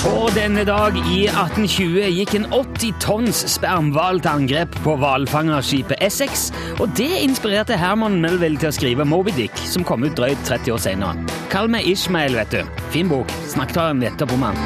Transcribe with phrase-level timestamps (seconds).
[0.03, 6.49] På denne dag i 1820 gikk en 80 tonns spermhval til angrep på hvalfangerskipet Essex,
[6.83, 10.75] og det inspirerte Herman Melville til å skrive Moby Dick, som kom ut drøyt 30
[10.75, 11.35] år senere.
[11.53, 12.79] Kall meg Ishmael, vet du.
[12.95, 13.31] Fin bok.
[13.55, 14.57] Snakket om nettopp om han.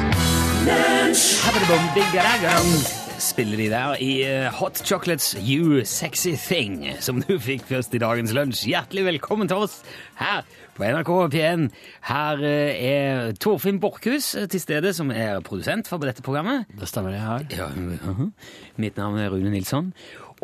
[3.18, 7.98] Spiller de der i eh, Hot Chocolates You Sexy Thing, som du fikk først i
[7.98, 8.68] dagens lunsj.
[8.70, 9.80] Hjertelig velkommen til oss
[10.20, 10.44] her
[10.76, 11.64] på NRK P1.
[12.06, 16.70] Her eh, er Torfinn Borchhus eh, til stede, som er produsent for dette programmet.
[16.78, 17.46] Det stemmer, det her.
[17.58, 18.30] Ja, mhm.
[18.78, 19.90] Mitt navn er Rune Nilsson.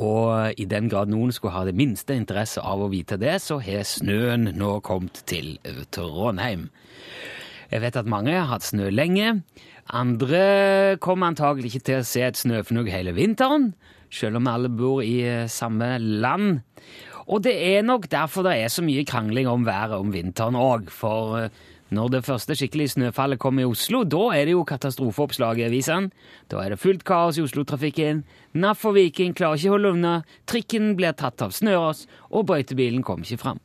[0.03, 3.61] Og i den grad noen skulle ha det minste interesse av å vite det, så
[3.63, 5.61] har snøen nå kommet til
[5.95, 6.73] Trondheim.
[7.71, 9.39] Jeg vet at mange har hatt snø lenge.
[9.93, 13.75] Andre kommer antagelig ikke til å se et snøfnugg hele vinteren,
[14.09, 16.63] selv om alle bor i eh, samme land.
[17.25, 20.89] Og det er nok derfor det er så mye krangling om været om vinteren òg,
[20.93, 21.63] for eh,
[21.95, 26.11] når det første skikkelige snøfallet kommer i Oslo, da er det jo katastrofeoppslag i avisene.
[26.51, 28.25] Da er det fullt kaos i Oslo-trafikken.
[28.57, 30.15] NAF og Viking klarer ikke å holde unna,
[30.49, 33.63] trikken blir tatt av snøras, og brøytebilen kommer ikke fram.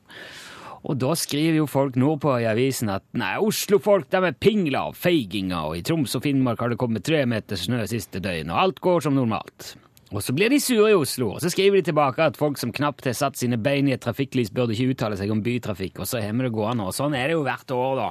[0.88, 4.98] Og da skriver jo folk nordpå i avisen at nei, Oslo-folk de er pingler og
[4.98, 8.62] feiginger, og i Troms og Finnmark har det kommet tre meter snø siste døgn, og
[8.64, 9.74] alt går som normalt.
[10.10, 12.72] Og så blir de sure i Oslo, og så skriver de tilbake at folk som
[12.74, 16.10] knapt har satt sine bein i et trafikklys, burde ikke uttale seg om bytrafikk, og
[16.10, 18.10] så vi det gående, og sånn er det jo hvert år, da.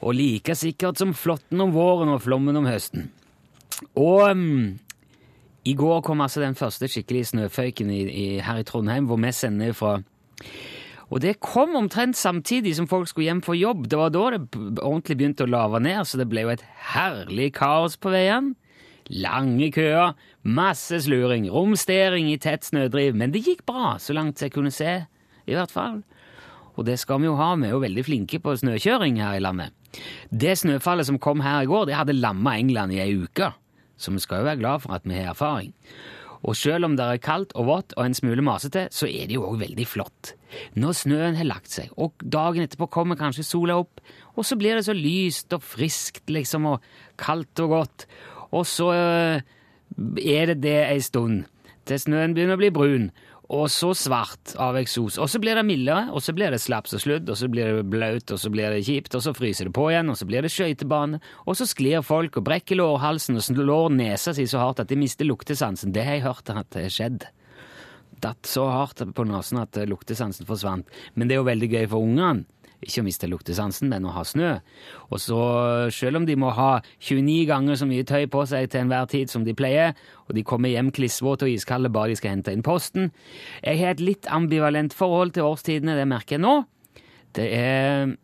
[0.00, 3.08] Og like sikkert som flåtten om våren og flommen om høsten.
[3.96, 4.76] Og um,
[5.64, 9.32] i går kom altså den første skikkelige snøføyken i, i, her i Trondheim, hvor vi
[9.36, 9.98] sender fra
[11.10, 13.88] og det kom omtrent samtidig som folk skulle hjem for jobb.
[13.90, 14.42] Det var da det
[14.78, 18.52] ordentlig begynte å lave ned, så det ble jo et herlig kaos på veien.
[19.10, 20.14] Lange køer,
[20.46, 23.18] masse sluring, romstering i tett snødriv.
[23.18, 25.00] Men det gikk bra, så langt jeg kunne se,
[25.50, 25.98] i hvert fall.
[26.78, 29.42] Og det skal vi jo ha, vi er jo veldig flinke på snøkjøring her i
[29.42, 29.74] landet.
[30.30, 33.50] Det snøfallet som kom her i går, det hadde lamma England i ei uke.
[33.98, 35.74] Så vi skal jo være glad for at vi har erfaring.
[36.46, 39.36] Og selv om det er kaldt og vått og en smule masete, så er det
[39.36, 40.34] jo òg veldig flott.
[40.80, 44.00] Når snøen har lagt seg, og dagen etterpå kommer kanskje sola opp,
[44.34, 46.86] og så blir det så lyst og friskt, liksom, og
[47.20, 48.06] kaldt og godt.
[48.56, 49.42] Og så øh,
[50.24, 51.44] er det det ei stund,
[51.84, 53.10] til snøen begynner å bli brun,
[53.50, 55.16] og så svart av eksos.
[55.18, 57.66] Og så blir det mildere, og så blir det slaps og sludd, og så blir
[57.66, 60.28] det blaut, og så blir det kjipt, og så fryser det på igjen, og så
[60.28, 61.18] blir det skøytebane,
[61.50, 65.00] og så sklir folk og brekker lårhalsen og slår nesa si så hardt at de
[65.00, 65.90] mister luktesansen.
[65.96, 67.26] Det har jeg hørt at det har skjedd.
[68.22, 70.86] Datt så hardt på nesen at luktesansen forsvant.
[71.14, 72.46] Men det er jo veldig gøy for ungene.
[72.80, 74.54] Ikke å miste luktesansen, men å ha snø.
[75.12, 75.40] Og så,
[75.92, 79.32] selv om de må ha 29 ganger så mye tøy på seg til enhver tid
[79.32, 79.92] som de pleier,
[80.28, 83.10] og de kommer hjem klissvåte og iskalde bare de skal hente inn posten
[83.64, 86.54] Jeg har et litt ambivalent forhold til årstidene, det merker jeg nå.
[87.36, 88.16] Det er,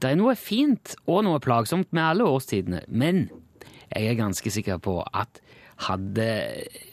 [0.00, 3.26] det er noe fint og noe plagsomt med alle årstidene, men
[3.92, 5.42] jeg er ganske sikker på at
[5.88, 6.26] hadde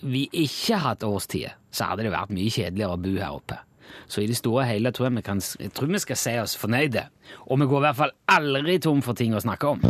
[0.03, 3.59] vi ikke hatt årstider, så hadde det vært mye kjedeligere å bo her oppe.
[4.07, 6.35] Så i det store og hele tror jeg vi, kan, jeg tror vi skal si
[6.41, 7.05] oss fornøyde.
[7.49, 9.83] Og vi går i hvert fall aldri tom for ting å snakke om.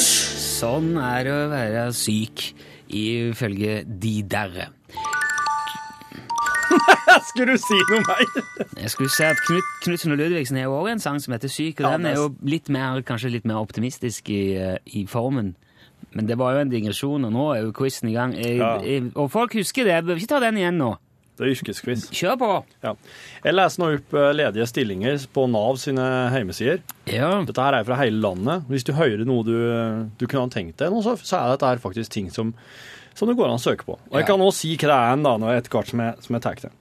[0.00, 2.52] Sånn er det å være syk,
[2.92, 4.68] ifølge de derre.
[7.28, 8.22] Skulle du si noe mer?
[8.80, 11.82] Jeg skulle si at Knut, Knutsen og Ludvigsen har også en sang som heter Syk,
[11.82, 15.04] og Ja, den er er jo litt mer, kanskje litt mer optimistisk i, eh, i
[15.10, 15.54] formen.
[16.16, 18.32] Men det var jo en digresjon, og nå er jo quizen i gang.
[18.34, 18.78] Jeg, Ja.
[18.80, 19.92] jeg, og folk husker det.
[19.92, 20.96] Jeg bør ikke ta den igjen nå.
[21.38, 22.02] Det er yrkesquiz.
[22.12, 22.48] Kjør på!
[22.84, 22.90] Ja.
[23.46, 26.04] Jeg leser nå opp eh, ledige stillinger på Nav sine
[26.34, 26.82] hjemmesider.
[27.08, 27.30] Ja.
[27.48, 28.66] Dette her er fra hele landet.
[28.68, 29.54] Hvis du hører noe du,
[30.20, 32.52] du kunne ha tenkt deg, så, så er dette her faktisk ting som,
[33.16, 33.96] som det går an å søke på.
[33.96, 34.28] Og jeg Ja.
[34.34, 36.62] kan også si hva det er da, når etter hvert som jeg, som jeg tar
[36.66, 36.72] det.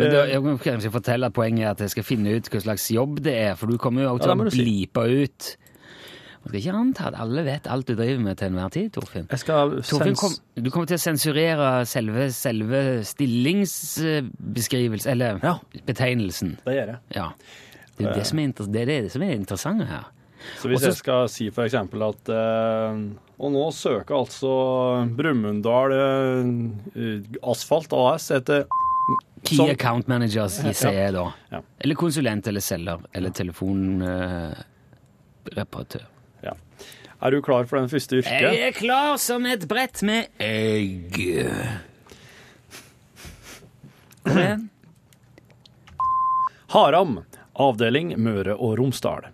[0.00, 0.56] Men da, Eh, jeg må
[0.94, 3.66] fortelle at Poenget er at jeg skal finne ut hva slags jobb det er, for
[3.68, 5.48] du kommer jo til å blipe ut.
[6.40, 9.26] Man skal ikke anta at alle vet alt du driver med til enhver tid, Torfinn.
[9.28, 15.58] Torfinn, kom, du kommer til å sensurere selve, selve stillingsbeskrivelse, eller Ja.
[15.86, 16.56] betegnelsen.
[16.64, 16.98] Det gjør jeg.
[17.14, 17.28] Ja.
[17.98, 20.04] Det er det som er, det, er det som er interessant her.
[20.62, 22.92] Så hvis Også- jeg skal si eksempel at eh,
[23.40, 24.48] Og nå søker altså
[25.16, 26.44] Brumunddal eh,
[27.44, 28.64] Asfalt AS etter
[29.44, 30.58] Key Som- account managers,
[30.94, 31.32] jeg da.
[31.52, 31.60] Ja.
[31.80, 32.98] Eller konsulent eller selger.
[33.14, 36.04] Eller telefonreparatør.
[37.20, 38.40] Er du klar for den første yrket?
[38.40, 41.16] jeg er klar som et brett med egg.
[44.24, 44.68] Kom igjen.
[46.70, 47.18] Haram,
[47.58, 49.24] avdeling Møre og Romsdal.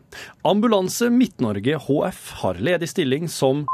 [0.49, 3.67] Ambulanse Midt-Norge HF har ledig stilling som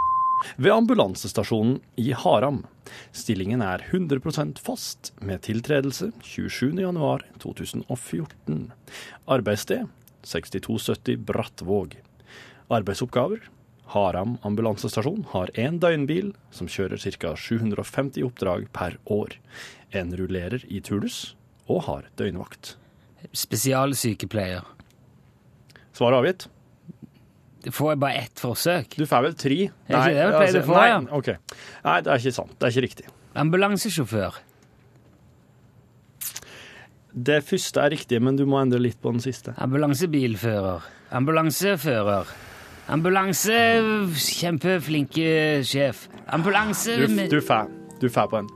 [0.58, 2.66] ved ambulansestasjonen i Haram.
[3.14, 8.74] Stillingen er 100% fast, med tiltredelse 27.1.2014.
[9.30, 9.86] Arbeidssted
[10.26, 11.94] 6270 Brattvåg.
[12.72, 13.38] Arbeidsoppgaver
[13.92, 17.34] Haram ambulansestasjon har én døgnbil som kjører ca.
[17.36, 19.36] 750 oppdrag per år.
[19.92, 21.34] En rullerer i turnus
[21.68, 22.76] og har døgnvakt.
[23.36, 24.64] Spesialsykepleier.
[25.92, 26.48] Svar avgitt.
[27.70, 28.96] Får jeg bare ett forsøk?
[28.98, 29.58] Du får vel tre?
[29.86, 31.02] Er ikke det jeg pleide å få, nei, ja?
[31.14, 31.28] ok.
[31.84, 32.56] nei, det er ikke sant.
[32.56, 33.12] Det er ikke riktig.
[33.38, 34.40] Ambulansesjåfør.
[37.12, 39.52] Det første er riktig, men du må endre litt på den siste.
[39.60, 40.88] Ambulansebilfører.
[41.12, 42.32] Ambulansefører.
[42.88, 43.54] Ambulanse...
[44.16, 46.08] Kjempeflinke sjef.
[46.26, 46.96] Ambulanse...
[46.96, 47.70] Du, du får
[48.02, 48.48] du får på en.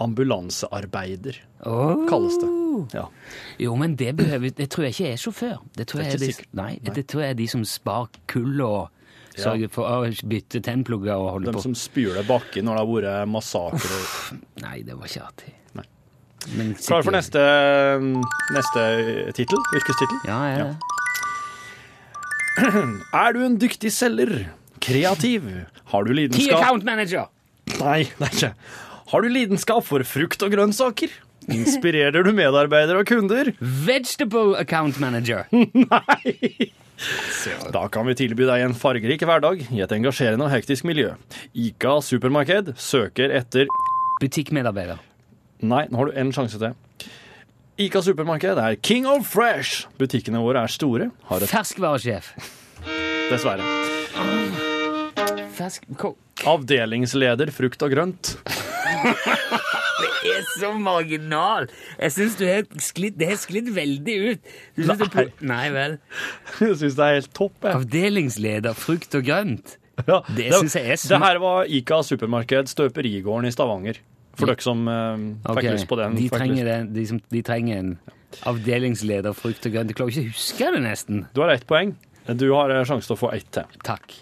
[0.00, 1.36] Ambulansearbeider
[1.68, 2.06] Åh.
[2.08, 2.48] kalles det.
[2.96, 3.02] Ja.
[3.60, 5.58] Jo, men det, behøver, det tror jeg ikke er sjåfør.
[5.76, 6.54] Det tror, Det er jeg ikke de, sikkert.
[6.56, 6.94] nei, Nei.
[6.96, 8.88] det tror jeg er de som spar kull og
[9.38, 11.62] sørger for å bytte tennplugger og holde De på.
[11.66, 14.00] som spyler bakken når det har vært massakre.
[14.64, 15.52] Nei, det var ikke artig.
[15.76, 15.84] Nei.
[16.56, 17.44] Men Klar for sikkert- neste,
[18.56, 18.86] neste
[19.36, 19.60] tittel?
[19.76, 20.18] Yrkestittel?
[20.32, 20.58] Ja, ja.
[20.64, 20.74] Ja.
[23.24, 24.48] Er du en dyktig selger?
[24.82, 25.46] Kreativ?
[25.92, 27.28] Har du Key lidenskap account manager!
[27.78, 28.52] Nei, det er ikke.
[29.12, 31.12] Har du lidenskap for frukt og grønnsaker?
[31.48, 33.52] Inspirerer du medarbeidere og kunder?
[33.60, 35.46] Vegetable account manager.
[35.52, 36.72] Nei!
[37.72, 41.12] Da kan vi tilby deg en fargerik hverdag i et engasjerende og hektisk miljø.
[41.54, 43.70] Ica supermarked søker etter
[44.18, 44.98] Butikkmedarbeider.
[45.62, 46.74] Nei, nå har du en sjanse til.
[47.78, 49.84] Ica supermarked er king of fresh.
[50.00, 51.10] Butikkene våre er store.
[51.30, 52.32] Har et Ferskvaresjef.
[53.30, 53.66] Dessverre.
[55.58, 55.86] Fersk...
[56.00, 56.16] Ko-
[56.48, 58.34] Avdelingsleder frukt og grønt.
[59.98, 61.66] Det er så marginal!
[61.98, 64.50] Jeg syns du har sklidd Det har sklidd veldig ut.
[64.76, 65.96] Du synes det på- Nei vel.
[66.62, 67.56] Jeg syns det er helt topp.
[67.66, 67.78] Jeg.
[67.80, 69.76] Avdelingsleder frukt og grønt.
[70.06, 73.98] Ja, Det synes jeg er Det her var Ica supermarked, støperigården i Stavanger.
[74.38, 75.16] For dere som uh,
[75.48, 75.72] fikk okay.
[75.74, 76.14] lyst på den.
[76.18, 77.90] De trenger, den, de, som, de trenger en
[78.48, 79.88] avdelingsleder frukt og grønt.
[79.90, 81.16] Jeg klarer ikke å huske det, nesten.
[81.34, 81.90] Du har ett poeng.
[82.28, 83.66] Du har eh, sjanse til å få ett til.
[83.88, 84.06] Takk.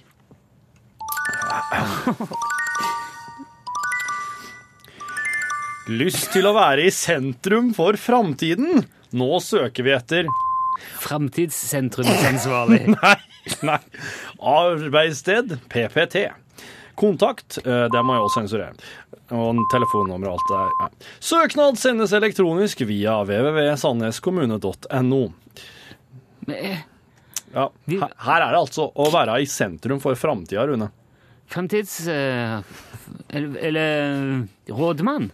[5.86, 8.84] Lyst til å være i sentrum for framtiden?
[9.14, 10.26] Nå søker vi etter
[11.00, 12.82] Framtidssentrumsansvarlig.
[12.96, 13.16] Nei,
[13.64, 13.78] nei.
[14.42, 16.16] Arbeidssted, PPT.
[16.96, 18.72] Kontakt, eh, det må jeg også sensurere.
[19.34, 20.70] Og telefonnummer og alt det der.
[20.78, 20.88] Ja.
[21.26, 25.22] Søknad sendes elektronisk via www.sandneskommune.no.
[26.52, 26.78] Eh,
[27.56, 30.90] Ja, her, er det altså å være i sentrum for framtida, Rune.
[31.50, 32.06] Framtids...
[32.10, 32.58] eh,
[33.30, 33.90] eller, eller
[34.70, 35.30] rådmann.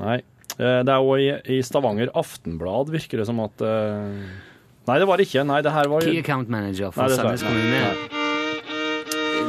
[0.00, 0.20] Nei.
[0.56, 5.26] eh, Det er jo i, Stavanger Aftenblad, virker det som at Nei, det var det
[5.28, 5.44] ikke.
[5.46, 7.08] Nei, det her var Key account manager for.
[7.12, 8.19] Sandnes kommune.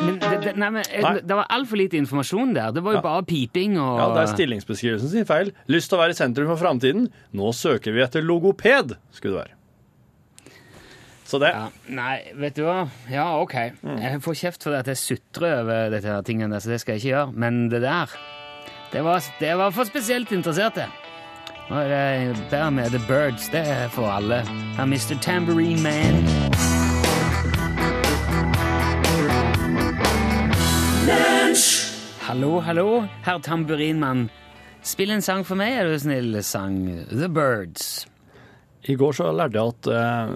[0.02, 1.14] Men, det, det, nei, men eh, Nei.
[1.22, 2.72] det var altfor lite informasjon der.
[2.76, 3.06] Det var jo Ja.
[3.06, 5.52] bare piping og Ja, det er stillingsbeskrivelsen sin feil.
[5.68, 7.10] Lyst til å være i sentrum for framtiden.
[7.38, 9.58] Nå søker vi etter logoped, skulle det være.
[11.32, 12.90] Så det Ja, nei, vet du hva?
[13.10, 13.54] Ja, OK.
[13.84, 14.02] Mm.
[14.02, 17.02] Jeg får kjeft for at jeg sutrer over dette her tingene, så det skal jeg
[17.06, 17.34] ikke gjøre.
[17.46, 18.12] Men det der,
[18.92, 20.90] det var, det var for spesielt interesserte.
[21.70, 21.88] Nå er
[22.34, 23.48] det bedre med The Birds.
[23.54, 24.42] Det er for alle.
[24.78, 25.16] Mr.
[25.22, 26.61] Tambourine Man.
[32.32, 34.30] Hallo, hallo, herr tamburinmann.
[34.88, 36.38] Spill en sang for meg, er du snill.
[36.48, 36.78] Sang
[37.10, 38.06] The Birds.
[38.88, 40.32] I går så lærte jeg at eh,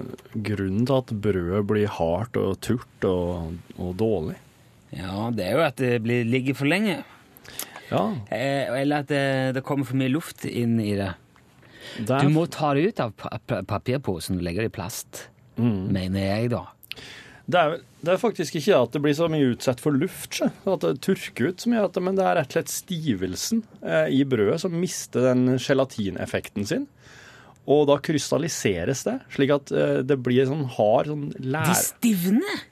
[0.50, 4.36] grunnen til at brødet blir hardt og turt og, og dårlig
[4.92, 6.98] Ja, det er jo at det blir, ligger for lenge.
[7.88, 9.26] Ja, Eh, eller at det,
[9.56, 11.14] det kommer for mye luft inn i det.
[11.96, 14.78] det Du er, må ta det ut av pa pa papirposen og legge det i
[14.82, 16.66] plast, mener jeg, da.
[17.46, 20.50] Det, er, det er faktisk ikke at det blir så mye utsatt for luft, så.
[20.72, 24.08] at det tørker ut, så mye, det, men det er rett og slett stivelsen eh,
[24.18, 26.88] i brødet som mister den gelatineffekten sin.
[27.70, 32.66] Og da krystalliseres det, slik at eh, det blir sånn hard sånn De Det stivner!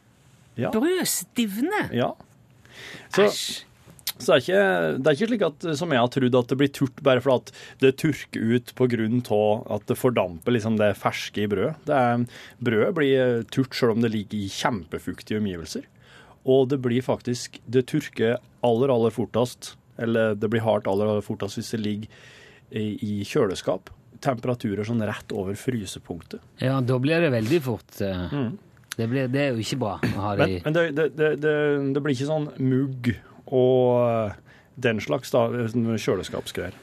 [0.58, 0.70] Ja.
[0.74, 1.90] Brød stivner!
[1.94, 2.14] ja.
[3.14, 3.46] Så, Æsj.
[4.24, 6.58] Så det er, ikke, det er ikke slik at, som jeg har trodd, at det
[6.62, 7.52] blir turt bare fordi at
[7.84, 8.44] det turker
[9.04, 12.28] ut av at det fordamper liksom det ferske i brødet.
[12.64, 15.86] Brødet blir turt selv om det ligger i kjempefuktige omgivelser.
[16.44, 21.24] Og det blir faktisk Det turker aller, aller fortest, eller det blir hardt aller, aller
[21.24, 22.08] fortest hvis det ligger
[22.74, 23.92] i, i kjøleskap.
[24.24, 26.42] Temperaturer sånn rett over frysepunktet.
[26.64, 28.58] Ja, da blir det veldig fort Mm.
[28.98, 31.06] det, blir, det er jo ikke bra å ha det Men, i men det, det,
[31.18, 31.54] det, det,
[31.96, 33.14] det blir ikke sånn mugg
[33.54, 34.34] og
[34.84, 36.78] den slags da, kjøleskapsgreier.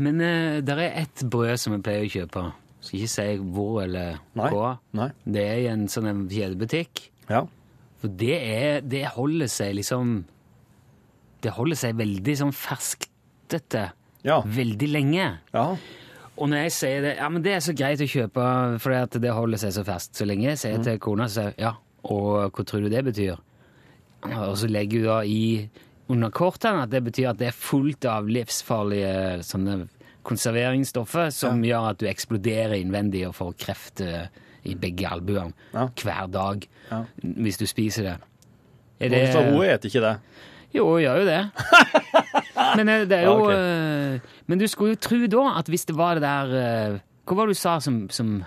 [0.00, 2.44] Men uh, det er ett brød som jeg pleier å kjøpe.
[2.84, 4.48] Skal ikke si hvor eller Nei.
[4.52, 4.76] hva.
[4.96, 5.10] Nei.
[5.24, 7.06] Det er i en sånn en kjedebutikk.
[7.30, 7.44] Ja.
[8.02, 10.22] For det, er, det holder seg liksom
[11.44, 12.54] det holder seg veldig sånn
[13.52, 13.90] dette.
[14.24, 14.40] Ja.
[14.40, 15.26] veldig lenge.
[15.52, 15.68] ja.
[16.34, 18.44] Og når jeg sier det, ja, men det er så greit å kjøpe
[18.82, 21.60] fordi det holder seg så ferskt så lenge, sier jeg til kona, så sier jeg,
[21.62, 21.70] ja,
[22.10, 23.36] og hva tror du det betyr?
[24.32, 25.44] Og så legger hun da i
[26.12, 29.76] under kortene at det betyr at det er fullt av livsfarlige sånne
[30.24, 34.26] konserveringsstoffer som gjør at du eksploderer innvendig og får kreft eh,
[34.68, 35.88] i begge albuene Ja.
[36.00, 37.02] hver dag Ja.
[37.22, 38.14] hvis du spiser det.
[39.00, 39.22] Er det...
[39.32, 40.14] Så hun spiser ikke det.
[40.74, 41.40] jo, hun gjør jo det.
[42.76, 43.52] Men eh, det er jo Ja, ok.
[43.54, 47.46] eh, Men du skulle jo tro da at hvis det var det der Hva var
[47.48, 48.42] det du sa som, som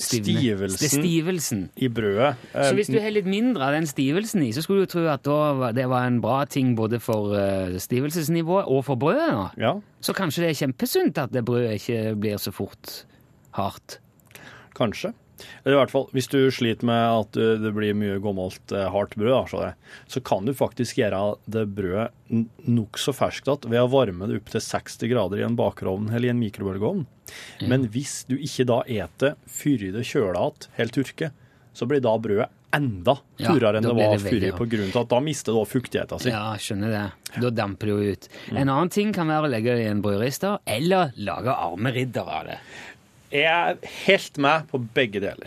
[0.00, 0.40] stivne?
[0.40, 0.88] Stivelsen.
[1.02, 1.62] Stivelsen.
[1.76, 2.34] I brødet.
[2.54, 5.04] Eh, Så hvis du har litt mindre av den stivelsen i, så skulle du tro
[5.12, 9.56] at da det var en bra ting både for uh, stivelsesnivået og for brødet.
[9.60, 13.04] Ja, Så kanskje det er kjempesunt at det brødet ikke blir så fort
[13.52, 13.98] hardt.
[14.74, 15.12] kanskje.
[15.64, 19.16] I hvert fall, Hvis du sliter med at uh, det blir mye gammelt, eh, hardt
[19.20, 22.10] brød, så, kan du faktisk gjøre det brødet
[22.70, 26.28] nokså ferskt igjen ved å varme det opp til 60 grader i en bakerovn eller
[26.28, 27.04] i en mikrobølgeovn.
[27.70, 31.30] Men hvis du ikke da eter før det kjøler igjen, helt tørke,
[31.74, 35.00] så blir da brødet enda Ja, turere enn da det var før, på grunn av
[35.02, 36.34] at da mister det fuktigheten sin.
[36.34, 37.40] Ja, skjønner det.
[37.42, 38.28] Da damper det jo ut.
[38.52, 42.50] En annen ting kan være å legge det i en brødrister, eller lage armeridder av
[42.50, 42.60] det.
[43.32, 43.74] Jeg er
[44.06, 45.46] helt med på begge deler.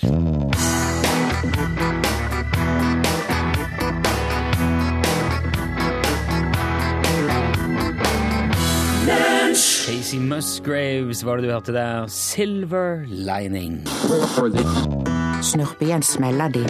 [9.85, 12.07] Casey Musgraves var det du hørte der.
[12.07, 13.81] Silver Lining.
[15.43, 16.63] Snurp igjen smeller di.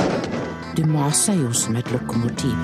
[0.78, 2.58] Du maser jo som et lokomotiv.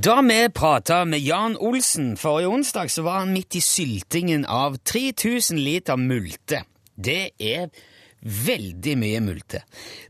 [0.00, 4.76] Da vi prata med Jan Olsen forrige onsdag, så var han midt i syltingen av
[4.76, 6.60] 3000 liter multe.
[6.94, 7.66] Det er
[8.22, 9.64] veldig mye multe.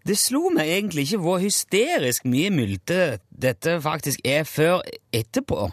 [0.05, 5.71] Det slo meg egentlig ikke hvor hysterisk mye multe dette faktisk er før etterpå.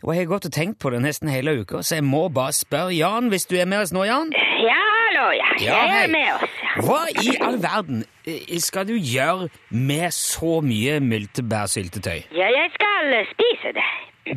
[0.00, 2.56] Og jeg har gått og tenkt på det nesten hele uka, så jeg må bare
[2.56, 4.32] spørre Jan, hvis du er med oss nå, Jan?
[4.64, 5.48] Ja, hallo, ja.
[5.64, 6.50] Ja, Jeg er med oss.
[6.62, 6.82] ja.
[6.86, 12.20] Hva i all verden eh, skal du gjøre med så mye multebærsyltetøy?
[12.36, 13.86] Ja, jeg skal eh, spise det.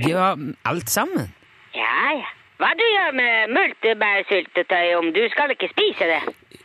[0.09, 1.33] Ja, alt sammen?
[1.75, 2.27] Ja, ja.
[2.59, 6.21] Hva du gjør med multebærsyltetøy om du skal ikke spise det?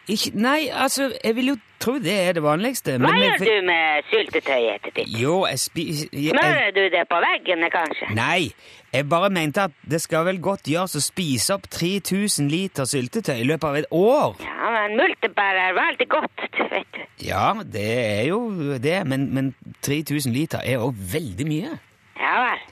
[0.09, 2.97] Ikke, nei, altså, jeg vil jo tro det er det vanligste.
[2.99, 5.09] Hva men jeg- gjør du med syltetøyet ditt?
[5.21, 8.11] Jo, jeg spiser Smører du det på veggene, kanskje?
[8.15, 8.51] Nei,
[8.95, 13.41] jeg bare mente at det skal vel godt gjøres å spise opp 3000 liter syltetøy
[13.41, 14.37] i løpet av et år.
[14.45, 17.01] Ja, men multebær er veldig godt, du vet du.
[17.25, 18.39] Ja, det er jo
[18.83, 19.51] det, men, men
[19.87, 21.75] 3000 liter er òg veldig mye.
[22.21, 22.63] Ja vel.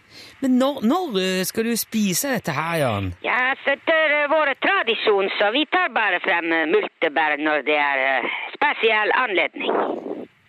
[0.43, 3.13] Men når, når eh, skal du spise dette her, Jan?
[3.27, 7.79] Ja, så etter er vår tradisjon, så vi tar bare frem eh, multebær når det
[7.79, 9.75] er eh, spesiell anledning.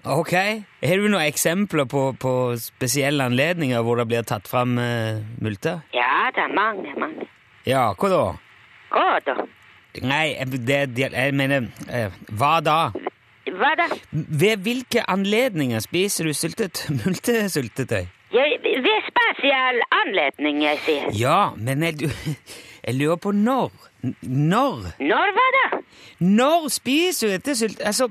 [0.04, 0.34] Ok,
[0.84, 5.80] Har du noen eksempler på, på spesielle anledninger hvor det blir tatt fram uh, multer?
[5.96, 7.28] Ja, det er mange, mange.
[7.64, 8.24] Ja, hva da?
[8.92, 9.38] Hva da?
[10.04, 12.78] Nei, det, jeg mener eh, Hva da?
[13.48, 13.88] Hva da?
[14.12, 18.04] Ved hvilke anledninger spiser du syltet, multesyltetøy?
[18.34, 21.10] Jeg, ved spesiell anledning, jeg sier.
[21.16, 22.12] Ja, men jeg,
[22.88, 23.72] jeg lurer på når.
[24.04, 24.94] Når?
[25.00, 25.68] Når hva da?
[26.20, 27.82] Når spiser du dette sylt...
[27.82, 28.10] Altså,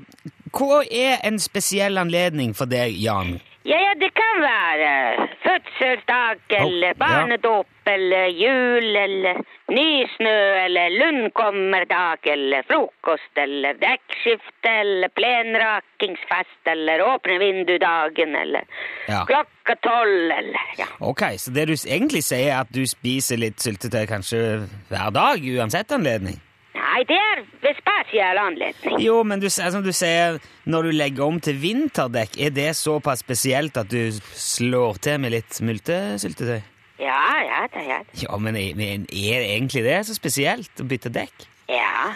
[0.53, 3.37] hva er en spesiell anledning for deg, Jan?
[3.65, 9.39] Ja, ja, det kan være fødselsdag, eller oh, barnedåp, eller jul, eller
[9.71, 18.67] nysnø, eller lundkommerdag, eller frokost, eller dekkskifte, eller plenrakingsfest, eller åpne vindudagen, eller
[19.07, 19.23] Ja.
[19.31, 20.85] klokka tolv, eller ja.
[20.99, 25.39] Ok, så det du egentlig sier, er at du spiser litt syltetøy kanskje hver dag,
[25.39, 26.35] uansett anledning?
[26.73, 28.97] Nei, det er ved spesiell anledning.
[29.03, 33.21] Jo, men du, som du sier, når du legger om til vinterdekk, er det såpass
[33.21, 36.61] spesielt at du slår til med litt multesyltetøy?
[37.03, 38.23] Ja, ja, det er det.
[38.23, 41.45] Ja, men er, men er det egentlig det så spesielt å bytte dekk?
[41.69, 42.13] Ja.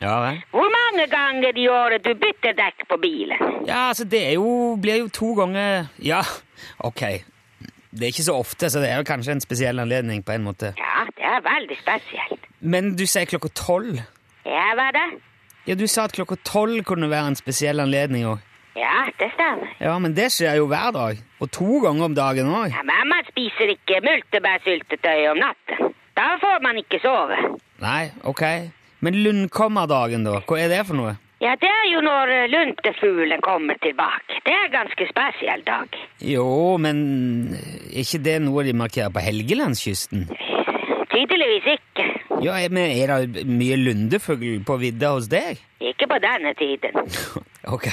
[0.00, 0.42] Ja vel.
[0.52, 3.62] Hvor mange ganger i året du bytter dekk på bilen?
[3.68, 6.20] Ja, altså det jo, blir jo to ganger Ja,
[6.84, 7.02] ok.
[7.96, 10.44] Det er ikke så ofte, så det er jo kanskje en spesiell anledning på en
[10.44, 10.74] måte.
[10.76, 12.42] Ja, det er veldig spesielt.
[12.60, 14.02] Men du sier klokka tolv.
[14.44, 15.06] Ja, hva da?
[15.66, 18.44] Ja, du sa at klokka tolv kunne være en spesiell anledning òg.
[18.76, 19.72] Ja, det stemmer.
[19.80, 21.22] Ja, men det skjer jo hver dag.
[21.40, 22.68] Og to ganger om dagen òg.
[22.76, 25.94] Ja, men man spiser ikke multebærsyltetøy om natten.
[26.16, 27.38] Da får man ikke sove.
[27.80, 28.42] Nei, ok.
[29.00, 30.42] Men lundkommerdagen, da?
[30.44, 31.16] Hva er det for noe?
[31.40, 34.38] Ja, det er jo når eh, luntefuglen kommer tilbake.
[34.46, 35.98] Det er en ganske spesiell dag.
[36.24, 36.46] Jo,
[36.80, 37.02] men
[37.56, 40.24] er ikke det noe de markerer på Helgelandskysten?
[41.12, 42.06] Tydeligvis ikke.
[42.44, 45.60] Ja, men Er det mye lundefugl på vidda hos deg?
[45.80, 46.96] Ikke på denne tiden.
[47.76, 47.88] Ok.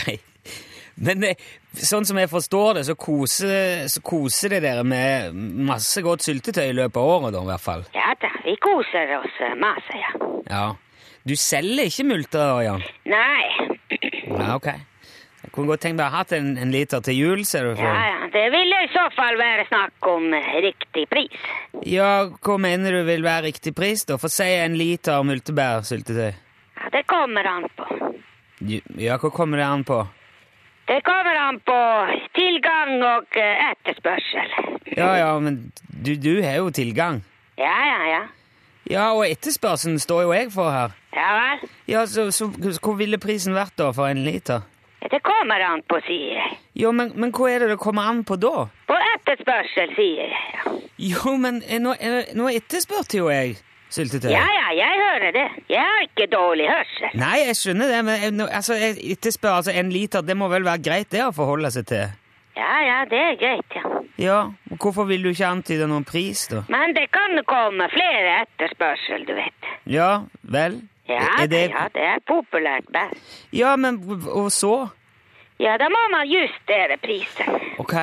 [1.02, 1.40] Men eh,
[1.74, 5.34] sånn som jeg forstår det, så koser, så koser det dere med
[5.66, 7.86] masse godt syltetøy i løpet av året, da, i hvert fall.
[7.98, 10.12] Ja da, vi koser oss eh, masse, ja.
[10.52, 10.68] Ja.
[11.24, 12.82] Du selger ikke multer, Jan?
[13.08, 13.44] Nei,
[14.28, 14.68] Ja, ok.
[15.44, 17.74] Jeg kunne godt tenkt meg å ha hatt en, en liter til jul, ser du.
[17.76, 18.00] ja For.
[18.10, 21.44] ja, det ville i så fall være snakk om eh, riktig pris.
[21.86, 24.18] Ja, hva mener du vil være riktig pris, da?
[24.18, 26.32] For si en liter multebærsyltetøy.
[26.80, 27.88] Ja, det kommer an på.
[28.98, 30.00] Ja, hva kommer det an på?
[30.88, 31.80] Det kommer an på
[32.40, 34.56] tilgang og eh, etterspørsel.
[34.96, 37.22] Ja, ja, men du, du har jo tilgang.
[37.60, 38.24] Ja, ja, ja.
[38.92, 40.94] Ja, og etterspørselen står jo jeg for her.
[41.16, 41.70] Ja vel.
[41.88, 42.50] Ja, så, så
[42.82, 44.66] hvor ville prisen vært da for en liter?
[45.12, 46.58] Det kommer an på, sier jeg.
[46.80, 48.68] Jo, men, men hva er det det kommer an på da?
[48.88, 50.80] På etterspørsel, sier jeg.
[51.12, 53.58] Jo, men eh, nå, eh, nå etterspurte jo jeg
[53.94, 54.32] syltetøy.
[54.32, 55.46] ja, ja jeg hører det.
[55.70, 57.20] Jeg har ikke dårlig hørsel.
[57.20, 58.80] Nei, jeg skjønner det, men jeg, altså,
[59.16, 62.16] etterspør altså en liter, det må vel være greit det å forholde seg til?
[62.58, 63.93] Ja, ja, det er greit, ja.
[64.22, 64.40] Ja,
[64.72, 66.62] og hvorfor vil du ikke antyde noen pris da?
[66.70, 69.70] Men det kan komme flere etterspørsel, du vet.
[69.90, 70.10] Ja,
[70.42, 70.82] vel?
[71.10, 71.64] Ja, er det...
[71.74, 73.34] ja, det er populært best.
[73.52, 74.88] Ja, men og så?
[75.60, 77.58] Ja, da må man justere prisen.
[77.82, 77.96] Ok.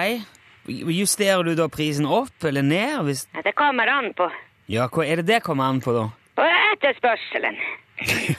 [0.68, 3.00] Justerer du da prisen opp eller ned?
[3.06, 3.24] Hvis...
[3.34, 4.28] Ja, det kommer an på.
[4.70, 6.08] Ja, hva er det det kommer an på da?
[6.38, 7.60] På etterspørselen.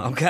[0.00, 0.22] Ok.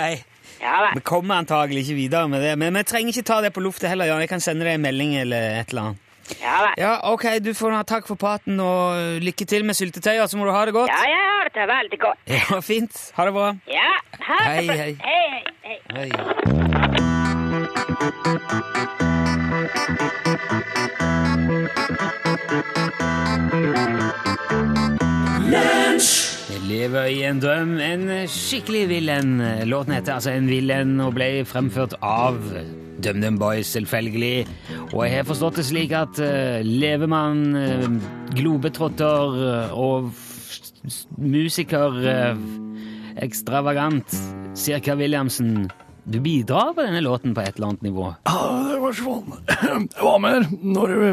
[0.61, 3.61] Ja Vi kommer antagelig ikke videre med det, men vi trenger ikke ta det på
[3.61, 4.23] luftet heller, Jan.
[4.25, 6.07] Jeg kan sende deg en melding eller et eller annet.
[6.41, 6.75] Ja vel.
[6.79, 10.45] Ja, ok, du får ha takk for praten, og lykke til med syltetøyet, så må
[10.49, 10.91] du ha det godt.
[10.93, 12.19] Ja, jeg har det veldig godt.
[12.31, 13.01] Ja, fint.
[13.17, 13.49] Ha det bra.
[13.71, 13.91] Ja,
[14.29, 14.75] ha det Hei, bra.
[14.75, 14.93] hei.
[15.05, 16.11] Hei, hei, hei.
[16.11, 17.21] Hei.
[25.51, 25.80] Jeg
[26.71, 29.39] lever i en drøm, en skikkelig vill en.
[29.69, 32.39] Låten heter altså En vill en og ble fremført av
[33.03, 34.47] DumDum Boys, selvfølgelig.
[34.93, 37.87] Og jeg har forstått det slik at uh, levemann, uh,
[38.37, 40.13] globetrotter uh, og
[41.21, 41.99] musiker
[43.21, 44.15] ekstravagant
[44.57, 45.67] Cirka Williamsen,
[46.05, 48.07] du bidrar på denne låten på et eller annet nivå?
[48.27, 48.39] Ja,
[48.71, 49.35] det var sånn.
[49.51, 51.11] Jeg var med når vi,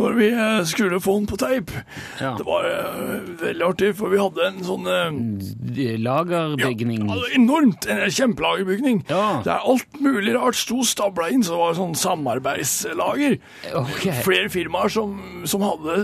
[0.00, 1.72] når vi eh, skulle få den på teip.
[2.20, 2.32] Ja.
[2.38, 7.04] Det var eh, veldig artig, for vi hadde en sånn eh, Lagerbygning?
[7.10, 7.86] Ja, enormt!
[7.90, 9.02] En kjempelagerbygning.
[9.10, 9.42] Ja.
[9.46, 13.38] Der alt mulig rart sto stabla inn, så det var sånn samarbeidslager.
[13.82, 15.16] Ok, Flere firmaer som,
[15.48, 16.00] som hadde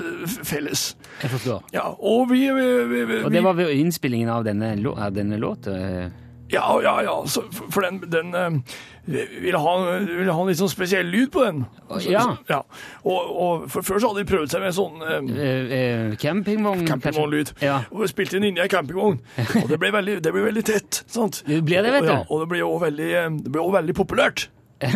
[0.47, 0.91] felles.
[1.23, 1.65] jeg forstår.
[1.75, 5.41] Ja, og vi, vi, vi, vi Og det var ved innspillingen av denne, av denne
[5.41, 6.27] låten?
[6.51, 7.15] Ja, ja, ja.
[7.29, 11.31] Så, for for den, den eh, ville ha, vil ha en litt sånn spesiell lyd
[11.35, 11.65] på den.
[11.91, 12.21] Så- Ja.
[12.25, 12.63] så- ja.
[13.05, 16.87] Og, og Før så hadde de prøvd seg med sånn eh, Eh, eh, campingvogn?
[16.89, 17.53] campingvognlyd.
[17.61, 17.83] Ja.
[17.93, 19.19] Og vi spilte inn inni ei campingvogn.
[19.63, 21.03] Og det ble veldig, det ble veldig tett.
[21.07, 21.43] sant?
[21.49, 22.13] Det ble det, vet du.
[22.13, 24.49] Og, ja, og det ble òg veldig, eh, veldig populært.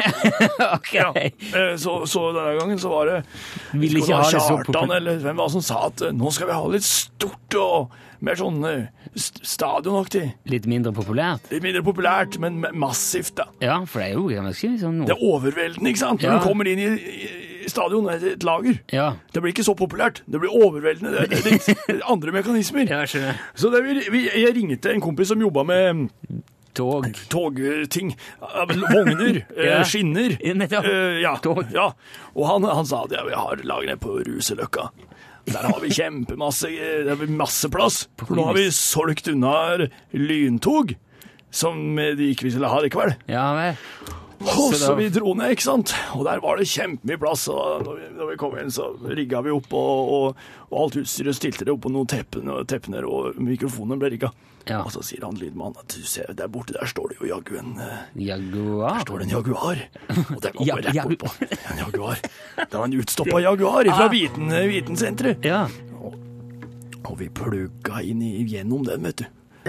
[0.77, 0.93] ok.
[0.95, 1.13] Ja.
[1.77, 3.17] Så, så denne gangen så var det
[3.75, 4.97] Ville ikke ha det så Kjartan populært.
[5.01, 7.91] eller hvem var det som sa at nå skal vi ha litt stort og
[8.23, 8.87] mer sånn eh,
[9.19, 10.25] st- stadionaktig.
[10.51, 11.51] Litt mindre populært?
[11.51, 13.49] Litt mindre populært, men massivt, da.
[13.61, 16.23] Ja, for det er jo ganske sånn Det er overveldende, ikke sant?
[16.23, 16.39] Når Ja.
[16.39, 16.89] du kommer inn i,
[17.67, 18.79] i stadion, et, lager.
[18.93, 20.23] Ja, Det blir ikke så populært.
[20.27, 21.27] Det blir overveldende.
[21.29, 22.89] Det litt, litt andre mekanismer.
[22.91, 23.39] Ja, skjønner.
[23.55, 26.09] Så det, vi, jeg ringte en kompis som jobba med
[26.75, 27.05] Tog.
[27.29, 28.15] togting.
[28.41, 29.83] Vogner, eh, Ja.
[29.85, 30.39] skinner.
[30.41, 30.85] Ja, nettopp.
[30.89, 31.65] Eh, ja, Tog.
[31.75, 31.91] ja.
[32.35, 34.89] Og han, han sa at ja, vi har lagene det på Ruseløkka.
[35.51, 38.05] Der har vi kjempemasse Der har vi masse plass.
[38.21, 40.95] For nå har vi solgt unna lyntog,
[41.51, 43.17] som eh, de ikke ville ha likevel.
[43.31, 43.81] Ja vel.
[44.43, 45.93] Og Så vi dro ned, ikke sant?
[46.17, 47.47] Og der var det kjempemye plass.
[47.53, 50.97] Og når vi, når vi kom inn, så rigga vi opp, og, og, og alt
[51.03, 54.33] utstyret stilte det opp på noen teppene, og teppener, og mikrofonen ble rigga.
[54.69, 54.81] Ja.
[54.87, 57.57] Og så sier han lydmannen at du ser, der borte der står det jo jaggu
[57.59, 57.73] en
[58.15, 59.01] Jaguar.
[59.01, 59.81] der står det en Jaguar.
[60.37, 61.33] Og den Ja, kommer rett Jagu- oppå.
[61.73, 62.21] En Jaguar.
[62.63, 65.43] Det var en utstoppa Jaguar fra Viten, Vitensenteret.
[65.45, 65.65] Ja.
[67.03, 69.25] Og vi plugga inn i- gjennom den, vet du.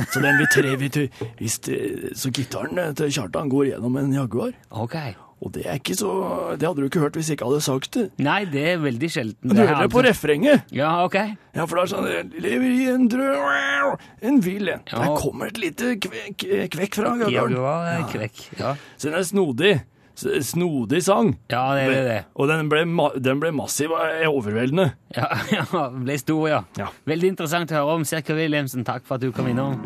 [0.10, 1.78] Så den vi tre, vi, tre- hvis det,
[2.18, 4.54] så gitaren til Kjartan går gjennom en Jaguar.
[4.72, 4.96] Ok.
[5.44, 5.66] Og det
[5.98, 8.06] så Det hadde du ikke hørt hvis jeg ikke hadde sagt det.
[8.24, 9.50] Nei, det er veldig sjelden.
[9.52, 10.62] Du hører det på alltid- refrenget.
[10.72, 11.18] Ja, ok.
[11.54, 14.82] Ja, for det er sånn Lever i en drøm En vill en.
[14.88, 15.00] Ja.
[15.04, 17.52] Der kommer et lite kvekk, kvekk fra Jaguaren.
[17.52, 18.08] Jaguar ja.
[18.08, 18.46] kvekk.
[18.60, 18.76] Ja.
[18.98, 19.74] Så den er snodig.
[20.16, 21.34] Snodig sang.
[21.52, 22.20] ja, det er det.
[22.36, 22.84] Og den ble,
[23.18, 24.92] den ble massiv og er overveldende.
[25.16, 26.62] Ja, ja, ble stor, ja.
[26.78, 26.92] Ja.
[27.10, 28.06] Veldig interessant å høre om.
[28.06, 29.80] Sirka Williamsen, takk for at du kom innom.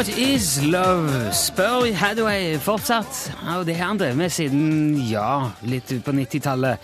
[0.00, 1.32] What is love?
[1.32, 3.32] spør Hathaway fortsatt.
[3.58, 6.80] Og det har han drevet med siden ja, litt ut på 90-tallet.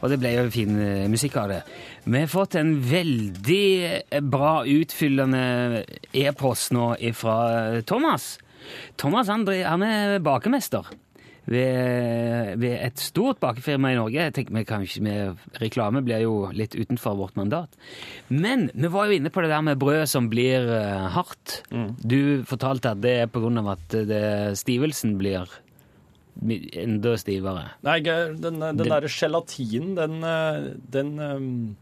[0.00, 1.60] Og det ble jo fin eh, musikk av det.
[2.06, 3.66] Vi har fått en veldig
[4.08, 5.84] eh, bra utfyllende
[6.16, 7.36] e-post nå fra
[7.88, 8.32] Thomas.
[9.00, 10.88] Thomas André, han er bakemester
[11.50, 14.28] ved, ved et stort bakefirma i Norge.
[14.28, 17.76] Jeg tenker vi kan med, Reklame blir jo litt utenfor vårt mandat.
[18.28, 20.68] Men vi var jo inne på det der med brød som blir
[21.16, 21.62] hardt.
[21.72, 21.96] hardt.
[22.00, 23.32] Du fortalte at det er
[23.64, 24.24] av at det,
[24.60, 25.48] stivelsen blir
[26.40, 27.70] enda stivere.
[27.82, 31.76] Nei, den, den Det- derre gelatinen, den, eh, den um,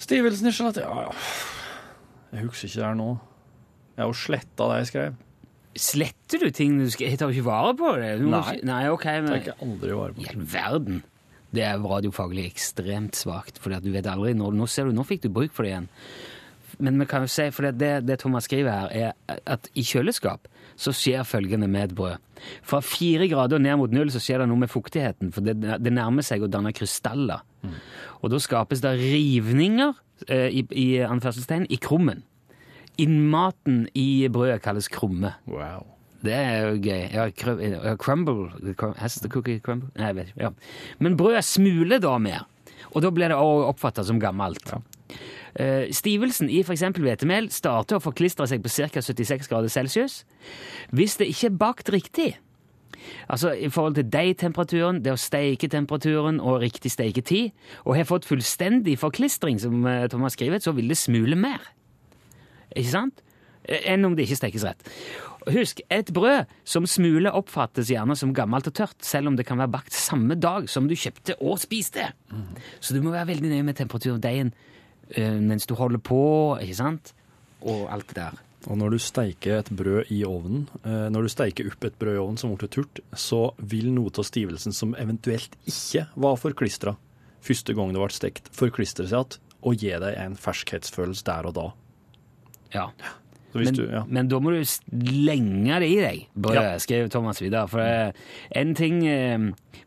[0.00, 1.12] Stivelsen i gelatin Ja, ja.
[2.32, 3.08] Jeg husker ikke det her nå.
[3.96, 5.16] Jeg har jo sletta det jeg skrev.
[5.80, 8.10] Sletter du ting du skal Jeg tar jo ikke vare på det.
[8.20, 8.54] Du må Nei.
[8.56, 10.20] ikke- Nei, ok, men tenker jeg aldri vare på.
[10.22, 11.02] I all verden.
[11.52, 15.22] Det er radiofaglig ekstremt svakt, for du vet aldri når Nå ser du, nå fikk
[15.22, 15.88] du bruk for det igjen.
[16.78, 18.88] Men vi kan jo si, for det, det Thomas skriver her,
[19.28, 20.46] er at i kjøleskap
[20.80, 22.16] så skjer følgende med et brød.
[22.64, 25.92] Fra fire grader ned mot null så skjer det noe med fuktigheten, for det, det
[25.92, 27.44] nærmer seg å danne krystaller.
[28.20, 29.92] Og da skapes det rivninger
[30.28, 32.24] eh, i, i anførselstegn i krummen.
[33.00, 35.34] Innmaten i brødet kalles krumme.
[35.48, 35.84] Wow.
[36.24, 37.04] Det er jo gøy.
[37.14, 37.54] Ja, cr
[38.00, 38.50] crumble
[39.00, 39.88] Has the cookie crumble?
[39.96, 40.48] Nei, jeg vet ikke.
[40.48, 40.96] Ja.
[41.00, 42.44] Men brødet smuler da mer,
[42.90, 44.64] og da blir det òg oppfattet som gammelt.
[44.68, 45.20] Eh,
[45.90, 46.84] stivelsen i f.eks.
[46.94, 49.02] hvetemel starter å forklistre seg på ca.
[49.02, 50.20] 76 grader celsius.
[50.94, 52.28] Hvis det ikke er bakt riktig,
[53.28, 57.50] altså i forhold til deigtemperaturen, det å steike temperaturen og riktig steiketid,
[57.84, 61.72] og har fått fullstendig forklistring, som eh, Thomas skriver, så vil det smule mer.
[62.76, 63.24] Ikke sant?
[63.64, 64.94] Enn om det ikke stekes rett.
[65.50, 69.60] Husk, et brød som smuler oppfattes gjerne som gammelt og tørt, selv om det kan
[69.60, 72.10] være bakt samme dag som du kjøpte og spiste.
[72.80, 74.69] Så du må være veldig nøye med temperaturen og deigen eh,
[75.18, 76.20] mens du holder på,
[76.62, 77.12] ikke sant?
[77.62, 78.38] Og alt det der.
[78.68, 82.14] Og når du steiker et brød i ovnen, eh, når du steiker opp et brød
[82.18, 86.96] i ovnen som ble turt, så vil noe av stivelsen som eventuelt ikke var forklistra
[87.44, 91.56] første gang det ble stekt, forklistre seg igjen og gi deg en ferskhetsfølelse der og
[91.56, 91.66] da.
[92.72, 92.86] Ja.
[93.52, 94.04] Men, du, ja.
[94.06, 96.78] men da må du slenge det i deg, brødet, Ja.
[96.78, 97.66] skrev Thomas videre.
[97.68, 98.14] For det
[98.56, 99.36] en ting, eh,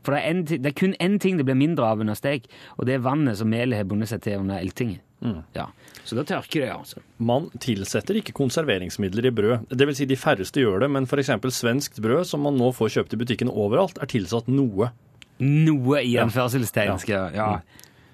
[0.04, 2.50] for det, er en, det er kun én ting det blir mindre av under stek,
[2.78, 5.00] og det er vannet som melet har bundet seg til under eltingen.
[5.24, 5.40] Mm.
[5.56, 5.70] Ja.
[6.04, 7.02] Så da tørker det, altså.
[7.24, 9.70] Man tilsetter ikke konserveringsmidler i brød.
[9.72, 11.32] Det vil si de færreste gjør det, men f.eks.
[11.56, 14.92] svenskt brød, som man nå får kjøpt i butikken overalt, er tilsatt noe.
[15.40, 17.24] Noe i anførselstegn Ja.
[17.34, 17.50] Ja.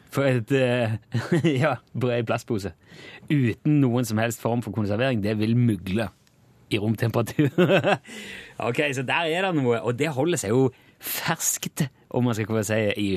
[0.10, 0.95] For et eh,
[1.63, 2.72] ja, brød i plastpose
[3.30, 6.08] uten noen som helst form for konservering, det vil mugle
[6.69, 7.50] i romtemperatur.
[8.69, 10.69] ok, så der er det noe, og det holder seg jo
[11.00, 13.10] ferskt, om man skal kunne si, i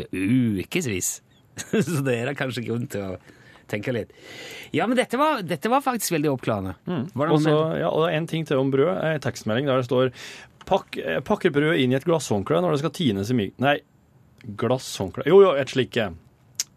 [0.60, 1.14] ukevis.
[1.86, 3.16] så det er da kanskje grunn til å
[3.72, 4.12] tenke litt.
[4.76, 6.76] Ja, men dette var, dette var faktisk veldig oppklarende.
[6.86, 9.66] Var det Og noe så, med- ja, og en ting til om brød, en tekstmelding
[9.72, 10.12] der det står
[10.62, 13.48] Pakk, eh, pakker brød inn i et glasshåndkle når det skal tines i mig...
[13.58, 13.80] Nei,
[14.58, 15.96] glasshåndkle Jo, jo, et slikt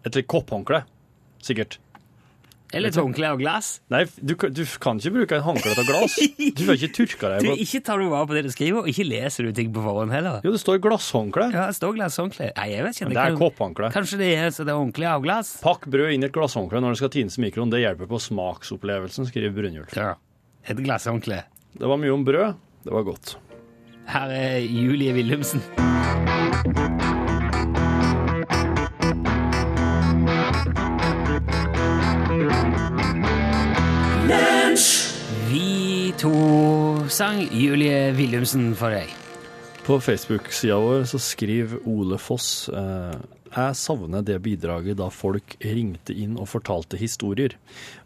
[0.05, 0.83] Et slikt kopphåndkle.
[1.45, 1.77] Sikkert.
[2.75, 3.69] Eller et håndkle av glass?
[3.93, 6.15] Nei, du, kan- du kan ikke bruke en håndkle av glass.
[6.57, 8.89] Du får ikke tørka deg Du, ikke tar du vare på det du skriver, og
[8.91, 10.41] ikke leser du ting på forhånd heller.
[10.43, 11.47] Jo, det står glasshåndkle.
[11.55, 12.51] Ja, det står glasshåndkle.
[12.59, 13.07] Nei, jeg vet ikke.
[13.09, 13.91] Men det er kan- kopphåndkle.
[13.95, 15.55] Kanskje det er så det er håndkle av glass?
[15.63, 17.71] Pakk brød inn i et glasshåndkle når det skal tines i mikroen.
[17.73, 19.95] Det hjelper på smaksopplevelsen, skriver Brynjulf.
[19.95, 20.13] Ja.
[20.67, 21.41] Et glasshåndkle.
[21.79, 22.59] Det var mye om brød.
[22.85, 23.37] Det var godt.
[24.11, 25.63] Her er Julie Willumsen.
[36.25, 39.11] To sang Julie Willumsen for deg.
[39.85, 43.13] På Facebook-sida vår så skriver Ole Foss eh,
[43.53, 47.53] Jeg savner det bidraget da folk ringte inn og fortalte historier.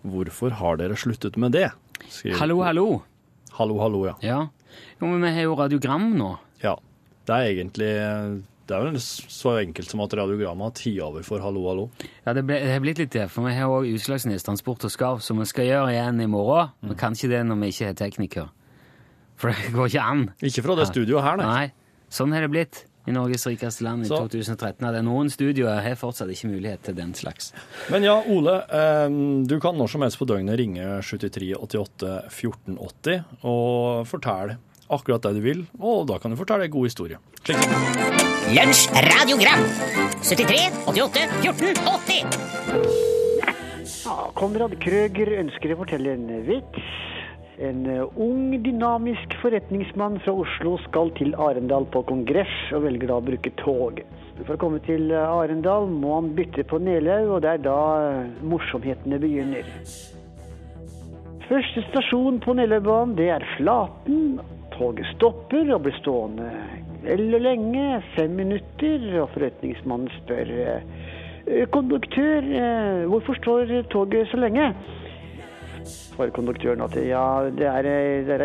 [0.03, 1.69] Hvorfor har dere sluttet med det?
[2.11, 2.85] Skriver- Hallo, hallo.
[3.55, 4.17] Hallo, hallo, ja.
[4.25, 4.41] Ja.
[4.99, 6.33] Jo, men vi har jo radiogram nå.
[6.65, 6.75] ja.
[7.29, 7.89] Det er egentlig
[8.69, 11.85] Det er vel så enkelt som at radiogrammet har tatt over for hallo, hallo.
[12.21, 14.93] Ja, det, ble, det har blitt litt det, for vi har òg Utslagsnes Transport og
[14.93, 16.69] Skarv, som vi skal gjøre igjen i morgen.
[16.85, 18.51] Men kan ikke det når vi ikke er tekniker.
[19.41, 20.21] For det går ikke an.
[20.45, 21.49] Ikke fra det studioet her, nei.
[21.49, 24.85] Nei, sånn har det blitt i Norges rikeste land i Så- 2013.
[24.85, 27.51] er noen studioer har fortsatt ikke mulighet til den slags.
[27.89, 28.59] Men ja, Ole.
[28.69, 29.09] eh,
[29.49, 35.35] du kan når som helst på døgnet ringe 73 88 1480 og fortelle akkurat det
[35.37, 37.17] du vil, og da kan du fortelle en god historie.
[37.43, 37.57] Slik.
[38.49, 39.61] Lunsj radiogram
[40.25, 42.25] 73 88 14 80
[44.05, 46.89] Ja, Konrad Krøger ønsker å fortelle en vits.
[47.59, 53.17] En eh, ung, dynamisk forretningsmann fra Oslo skal til Arendal på kongress, og velger da
[53.19, 53.99] å bruke tog.
[54.45, 57.81] For å komme til eh, Arendal må han bytte på Nelaug, og det er da
[58.05, 59.67] eh, morsomhetene begynner.
[61.49, 64.39] Første stasjon på Nelaugbanen, det er Flaten.
[64.79, 66.47] Toget stopper og blir stående
[67.03, 74.71] veldig lenge, fem minutter, og forretningsmannen spør eh, konduktør, eh, hvorfor står toget så lenge?
[75.89, 77.89] Svarer konduktøren at ja, det er,
[78.27, 78.39] det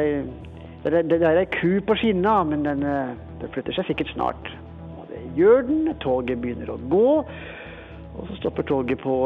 [0.85, 4.51] det er, ei ku på skinna, men den, eh, den flytter seg sikkert snart.
[4.99, 7.09] Og det gjør den, toget begynner å gå,
[8.15, 9.17] og så stopper toget på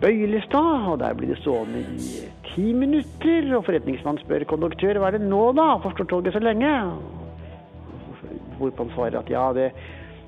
[0.00, 2.22] Bøylestad, og der blir det stående i
[2.54, 3.48] ti minutter.
[3.56, 5.74] Og forretningsmannen spør konduktør hva er det nå, da?
[5.76, 6.70] Hvorfor står toget så lenge?
[8.60, 9.72] Hvorpå han svarer at ja, det,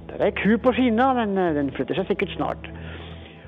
[0.08, 2.68] det er ei ku på skinna, men eh, den flytter seg sikkert snart.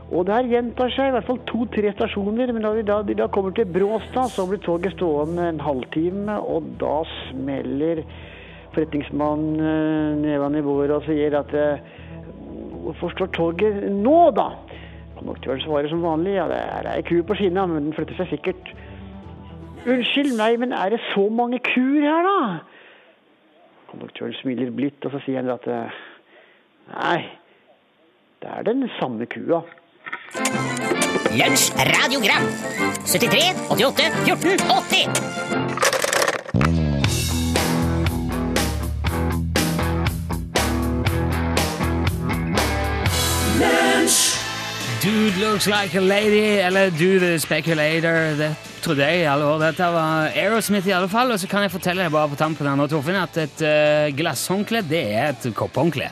[0.06, 3.54] Og det her gjentar seg i hvert fall to-tre stasjoner, men da de da, kommer
[3.56, 8.04] til Bråstad, så blir toget stående en halvtime, og da smeller
[8.76, 14.44] forretningsmannen eh, nevene i bordet og sier at forstår hvorfor står toget nå, da?
[15.26, 18.28] Konduktøren svarer som vanlig ja, det er ei ku på skinna, men den flytter seg
[18.30, 18.68] sikkert.
[19.82, 22.36] Unnskyld meg, men er det så mange kuer her, da?
[23.90, 25.98] Konduktøren smiler blidt, og så sier han at eh,
[26.92, 27.18] nei,
[28.38, 29.64] det er den samme kua.
[31.34, 32.46] Lunsj radiogram
[33.10, 35.65] 73 88 14 80
[45.36, 48.36] Dude looks like a lady, eller Do the Speculator.
[48.38, 49.58] Det trodde jeg i alle år.
[49.60, 51.28] Dette var Aerosmith i alle fall.
[51.34, 54.06] Og så kan jeg fortelle deg bare på tampen her nå, Torfinn, at et uh,
[54.16, 56.08] glasshåndkle, det er et kopphåndkle.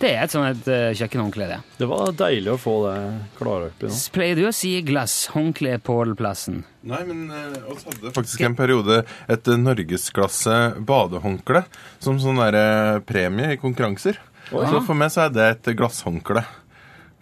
[0.00, 1.60] Det er et sånn et uh, kjøkkenhåndkle, det.
[1.84, 2.96] Det var deilig å få det
[3.38, 4.00] klare opp i nå.
[4.18, 6.64] Pleier du å si glasshåndkle på plassen?
[6.82, 11.62] Nei, men uh, oss hadde faktisk en periode et uh, norgesklasse badehåndkle
[12.02, 14.18] som sånn der, uh, premie i konkurranser.
[14.50, 16.42] Så for meg så er det et glasshåndkle.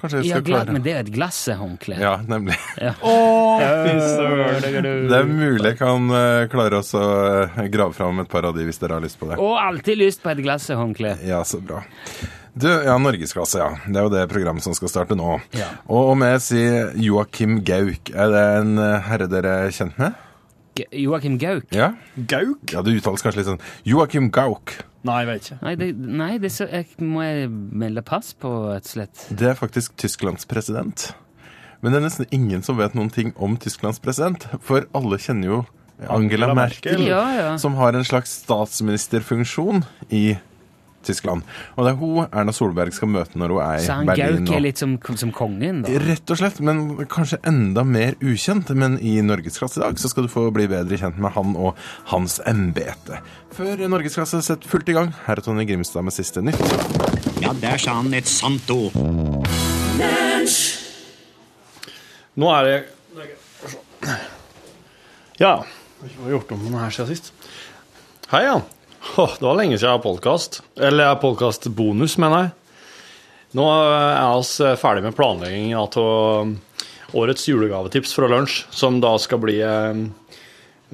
[0.03, 1.99] Kanskje jeg Ja, skal klare men det er et glasshåndkle.
[2.03, 2.59] Ja, nemlig.
[2.83, 2.93] Ja.
[4.59, 8.67] Det er mulig jeg kan uh, klare å uh, grave fram et par av de
[8.67, 9.39] hvis dere har lyst på det.
[9.39, 11.15] Og alltid lyst på et glasshåndkle.
[11.29, 11.85] Ja, så bra.
[12.53, 13.71] Du, ja, Norgesklasse, ja.
[13.87, 15.39] Det er jo det programmet som skal starte nå.
[15.57, 15.71] Ja.
[15.87, 20.19] Og om jeg sier Joakim Gauk, er det en uh, herre dere er kjent med?
[20.77, 21.71] G Joakim Gauk?
[21.77, 21.93] Ja?
[22.17, 22.73] Gauk?
[22.75, 24.81] Ja, det uttales kanskje litt sånn Joakim Gauk.
[25.03, 25.59] Nei, jeg vet ikke.
[25.67, 25.89] Nei, det,
[26.23, 29.27] nei det så, jeg, må jeg melde pass på, rett og slett?
[29.35, 31.11] Det er faktisk Tysklands president.
[31.83, 35.49] Men det er nesten ingen som vet noen ting om Tysklands president, for alle kjenner
[35.49, 35.59] jo
[36.03, 37.09] Angela, Angela Merkel, Merkel.
[37.11, 37.51] Ja, ja.
[37.59, 40.49] som har en slags statsministerfunksjon i Tyskland.
[41.09, 44.47] Og det er hun Erna Solberg skal møte når hun er i Så han Berlin
[44.47, 45.93] Gauk er litt som, som kongen, da?
[46.07, 48.71] Rett og slett, men kanskje enda mer ukjent.
[48.79, 51.79] Men i Norgesklasse i dag så skal du få bli bedre kjent med han og
[52.13, 53.21] hans embete.
[53.53, 56.63] Før Norgesklasse setter fullt i gang, her er Tonje Grimstad med siste nytt.
[57.43, 58.97] Ja, der sa han et sant ord.
[62.33, 62.77] Nå er det
[65.41, 65.63] Ja.
[66.03, 67.33] Jeg har gjort om noe her siden sist.
[68.33, 68.57] Hei, ja.
[69.03, 70.61] Det var lenge siden jeg har podkast.
[70.79, 72.53] Eller podkastbonus, mener jeg.
[73.59, 79.59] Nå er vi ferdig med planleggingen av årets julegavetips fra lunsj, som da skal bli
[79.61, 79.99] eh,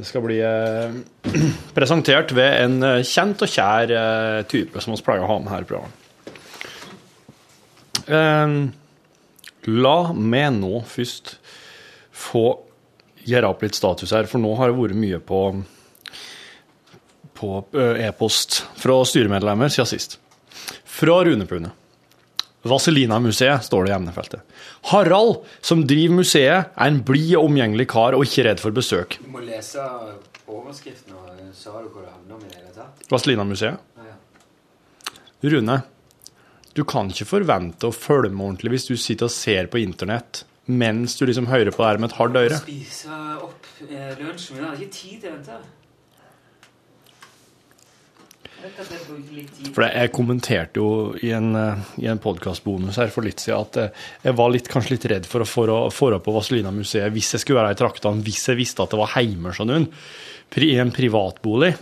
[0.09, 0.97] skal bli eh,
[1.77, 5.53] presentert ved en eh, kjent og kjær eh, type som vi pleier å ha med
[5.53, 6.05] her i programmet.
[8.09, 8.59] Eh,
[9.69, 11.37] la meg nå først
[12.11, 12.47] få
[13.29, 15.43] gjøre opp litt status her, for nå har det vært mye på
[17.39, 20.19] på eh, e-post fra styremedlemmer siden sist.
[20.85, 21.71] Fra Rune Pune.
[22.69, 24.57] Vazelina-museet, står det i emnefeltet.
[24.91, 29.21] Harald, som driver museet, er en blid og omgjengelig kar og ikke redd for besøk.
[29.23, 29.85] Du må lese
[30.49, 33.07] overskriften, og sa du hvor det handler om i det hele tatt?
[33.13, 33.85] Vazelina-museet.
[35.39, 35.79] Rune,
[36.75, 40.43] du kan ikke forvente å følge med ordentlig hvis du sitter og ser på internett
[40.69, 42.57] mens du liksom hører på det her med et hardt øre.
[42.61, 44.65] Spise opp eh, lunsjen min.
[44.65, 45.53] jeg har ikke tid til å vente.
[45.55, 45.65] Rett og slett bruke
[48.29, 48.48] litt tid.
[48.59, 50.89] For jeg kommenterte jo
[51.23, 54.71] i en, eh, i en podkastbonus her for litt siden at eh, jeg var litt,
[54.73, 55.69] kanskje litt redd for å få-
[56.17, 59.15] opp på Vazelina-museet hvis jeg skulle være i traktene, hvis jeg visste at det var
[59.15, 59.87] Heimersjøen
[60.65, 61.75] i en privatbolig.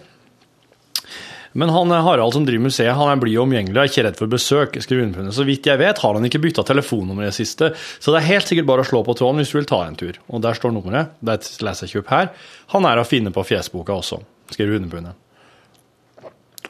[1.56, 4.06] Men han eh, Harald som driver museet, han er blid og omgjengelig og er ikke
[4.10, 4.76] redd for besøk.
[4.84, 5.32] skriver.
[5.32, 7.72] Så vidt jeg vet, har han ikke bytta telefonnummer i det siste.
[7.96, 9.96] Så det er helt sikkert bare å slå på tråden hvis du vil ta en
[9.96, 10.20] tur.
[10.28, 11.16] Og der står nummeret.
[11.24, 12.34] Det leser jeg ikke opp her.
[12.76, 14.20] Han er å finne på fjesboka også,
[14.52, 15.16] skriver underfunnet.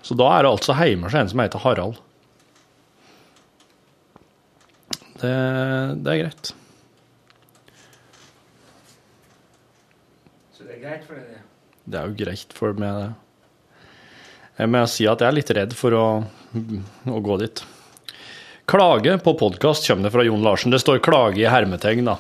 [0.06, 1.96] Så da er det altså hjemme hos en som heter Harald.
[5.16, 5.32] Det,
[6.04, 6.52] det er greit.
[10.54, 11.42] Så det er greit for deg, det?
[11.86, 13.80] Det er jo greit for meg, det.
[14.56, 16.06] Jeg må si at jeg er litt redd for å,
[17.16, 17.66] å gå dit.
[18.70, 20.72] Klage på podkast kommer det fra Jon Larsen.
[20.74, 22.16] Det står 'klage' i hermetegn, da.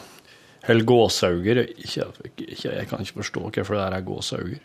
[0.66, 1.62] Eller gåsauger.
[1.70, 4.62] Jeg, jeg, jeg kan ikke forstå hvorfor det der er gåsauger.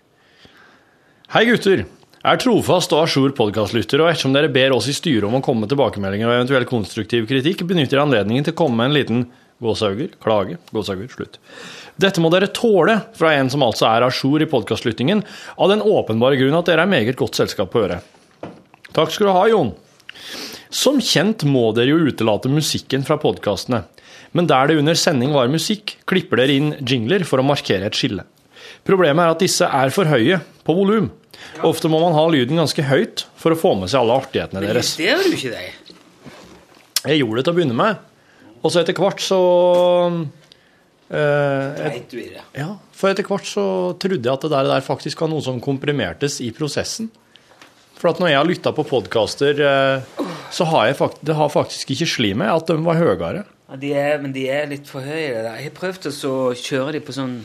[1.32, 1.86] Hei gutter.
[2.22, 5.42] Er trofast og a jour podkastlytter, og ettersom dere ber oss i styret om å
[5.42, 8.94] komme med tilbakemeldinger og eventuell konstruktiv kritikk, benytter jeg anledningen til å komme med en
[8.94, 9.24] liten
[9.62, 11.40] gåsauger, klage, gåsauger, slutt.
[11.98, 15.24] Dette må dere tåle fra en som altså er a jour i podkastlyttingen,
[15.58, 18.06] av den åpenbare grunn at dere er meget godt selskap på øret.
[18.94, 19.72] Takk skal du ha, Jon.
[20.70, 23.82] Som kjent må dere jo utelate musikken fra podkastene,
[24.38, 27.98] men der det under sending var musikk, klipper dere inn jingler for å markere et
[27.98, 28.28] skille.
[28.86, 31.10] Problemet er at disse er for høye på volum.
[31.68, 34.96] Ofte må man ha lyden ganske høyt for å få med seg alle artighetene deres.
[35.00, 35.98] Det gjør du ikke deg?
[37.02, 38.02] Jeg gjorde det til å begynne med,
[38.62, 39.40] og så etter hvert så
[41.10, 42.44] eh, et, du i det?
[42.58, 43.66] Ja, for etter hvert så
[44.02, 47.10] trodde jeg at det der, der faktisk var noe som komprimertes i prosessen.
[48.02, 51.50] For at når jeg har lytta på podkaster, eh, så har jeg fakt det har
[51.54, 53.44] faktisk ikke slitt meg at de var høyere.
[53.72, 55.42] Ja, de er, men de er litt for høye.
[55.42, 55.58] der.
[55.58, 57.38] Jeg har prøvd å kjøre de på sånn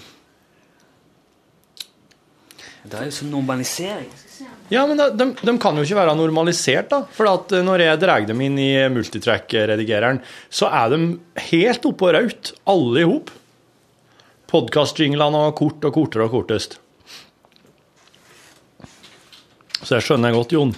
[2.87, 4.09] Det er jo sånn normalisering.
[4.69, 7.03] Ja, men de, de, kan jo ikke være normalisert, da.
[7.15, 11.01] For eh, når jeg drar dem inn i multitrack-redigereren, så er de
[11.51, 13.31] helt oppe og raut, alle i hop.
[14.51, 16.79] Podkast-jinglene og kort og kortere og kortest.
[19.83, 20.75] Så jeg skjønner godt, Jon.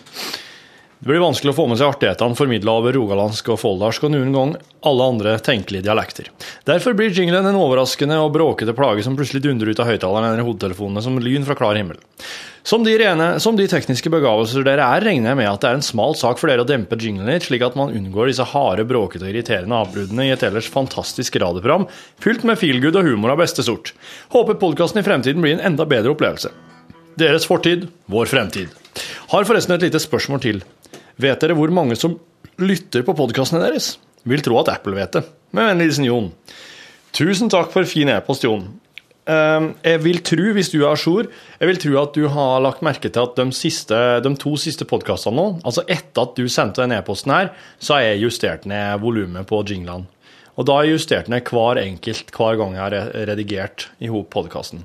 [0.98, 4.32] Det blir vanskelig å få med seg artighetene formidla over rogalandsk og foldarsk og noen
[4.34, 4.54] gang
[4.88, 6.26] alle andre tenkelige dialekter.
[6.66, 10.46] Derfor blir jinglen en overraskende og bråkete plage som plutselig dundrer ut av høyttaleren eller
[10.48, 12.00] hodetelefonene som lyn fra klar himmel.
[12.66, 15.78] Som de, rene, som de tekniske begavelser dere er, regner jeg med at det er
[15.78, 18.84] en smal sak for dere å dempe jinglen litt, slik at man unngår disse harde,
[18.90, 21.86] bråkete og irriterende avbruddene i et ellers fantastisk radioprogram
[22.20, 23.94] fylt med feelgood og humor av beste sort.
[24.34, 26.50] Håper podkasten i fremtiden blir en enda bedre opplevelse.
[27.18, 28.74] Deres fortid, vår fremtid.
[29.32, 30.60] Har forresten et lite spørsmål til.
[31.18, 32.16] Vet dere hvor mange som
[32.62, 33.96] lytter på podkastene deres?
[34.28, 35.24] Vil tro at Apple vet det.
[35.56, 36.28] Med vennlig hilsen Jon.
[37.16, 38.66] Tusen takk for fin e-post, Jon.
[39.28, 41.26] Eh, Jeg vil tro, hvis du er jour,
[41.58, 44.86] jeg vil tro at du har lagt merke til at de, siste, de to siste
[44.88, 47.50] podkastene nå, altså etter at du sendte den e-posten her,
[47.80, 50.06] så har jeg justert ned volumet på jinglene.
[50.58, 54.30] Og da har jeg justert ned hver enkelt hver gang jeg har redigert i hop
[54.34, 54.82] podkasten.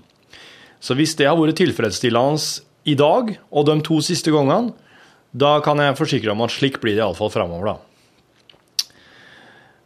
[0.84, 4.76] Så hvis det har vært tilfredsstillende i dag og de to siste gangene,
[5.34, 8.89] da kan jeg forsikre om at slik blir det iallfall framover, da.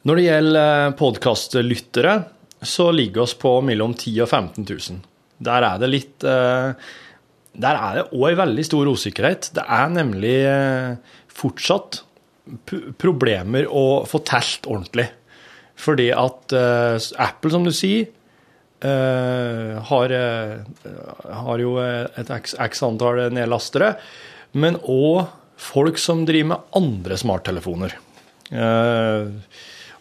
[0.07, 2.15] Når det gjelder podkastlyttere,
[2.63, 4.99] så ligger oss på mellom 10 og 15 000.
[5.47, 6.71] Der er det litt eh,
[7.53, 9.51] Der er det òg en veldig stor usikkerhet.
[9.53, 12.01] Det er nemlig eh, fortsatt
[13.01, 15.09] problemer å få telt ordentlig.
[15.77, 18.07] Fordi at eh, Apple, som du sier,
[18.81, 20.55] eh, har, eh,
[21.43, 23.95] har jo et x, x antall nedlastere,
[24.51, 27.97] men òg folk som driver med andre smarttelefoner.
[28.51, 29.27] Eh,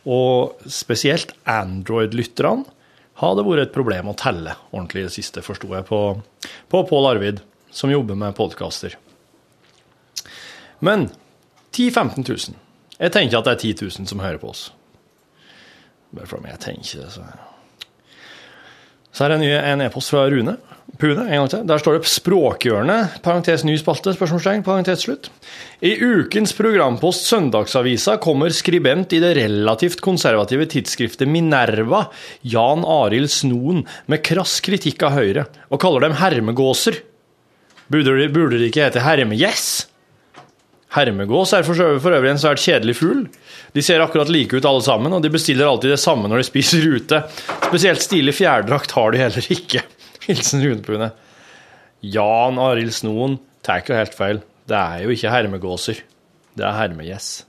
[0.07, 2.67] og spesielt Android-lytterne
[3.17, 6.01] har det vært et problem å telle ordentlig i det siste, forsto jeg, på,
[6.69, 7.41] på Pål Arvid,
[7.73, 8.99] som jobber med podkaster.
[10.85, 11.09] Men
[11.73, 12.63] 10 000-15 000.
[13.01, 14.69] Jeg tenker at det er 10 000 som hører på oss.
[16.13, 17.25] Bare for meg, jeg tenker det, så
[19.17, 20.59] Så her er en e-post fra Rune.
[21.01, 21.63] Pune, en gang til.
[21.69, 25.31] Der står det 'Språkhjørnet', parentes ny spalte, spørsmålstegn, parentes slutt.
[25.81, 32.07] I ukens programpost Søndagsavisa kommer skribent i det relativt konservative tidsskriftet Minerva,
[32.45, 37.01] Jan Arild Snoen, med krass kritikk av Høyre, og kaller dem hermegåser.
[37.89, 39.89] Burde de, burde de ikke hete hermegjess?
[40.95, 43.25] Hermegås er for øvrig, en svært kjedelig fugl.
[43.75, 46.49] De ser akkurat like ut alle sammen, og de bestiller alltid det samme når de
[46.53, 47.23] spiser ute.
[47.67, 49.83] Spesielt stilig fjærdrakt har de heller ikke.
[50.29, 51.11] Hilsen Runepune.
[52.07, 54.41] Jan Arild Snoen tar ikke helt feil.
[54.67, 56.01] Det er jo ikke hermegåser.
[56.57, 57.45] Det er hermegjess.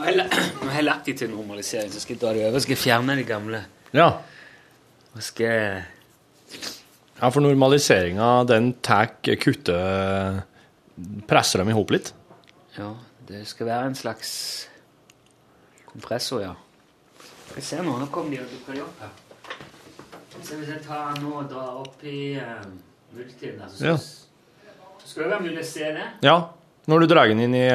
[0.00, 0.06] Nå
[0.70, 2.62] har jeg lagt de til normalisering, så skal jeg ta de over.
[2.64, 3.60] Skal jeg fjerne de gamle?
[3.92, 4.08] Ja.
[5.12, 5.82] Og skal
[7.20, 9.76] ja, for normaliseringa, den tar kutte
[11.28, 12.10] Presser dem i hop litt.
[12.76, 12.90] Ja,
[13.28, 14.32] det skal være en slags
[15.88, 16.54] kompressor, ja.
[17.46, 19.12] Skal vi se nå, nå kommer de og dukker opp her.
[20.40, 22.66] Så hvis jeg tar den nå og drar opp i uh,
[23.16, 23.96] multien der, så Ja.
[25.04, 26.06] skal det være mulig å se det.
[26.22, 26.36] Ja,
[26.86, 27.66] når du drar den inn i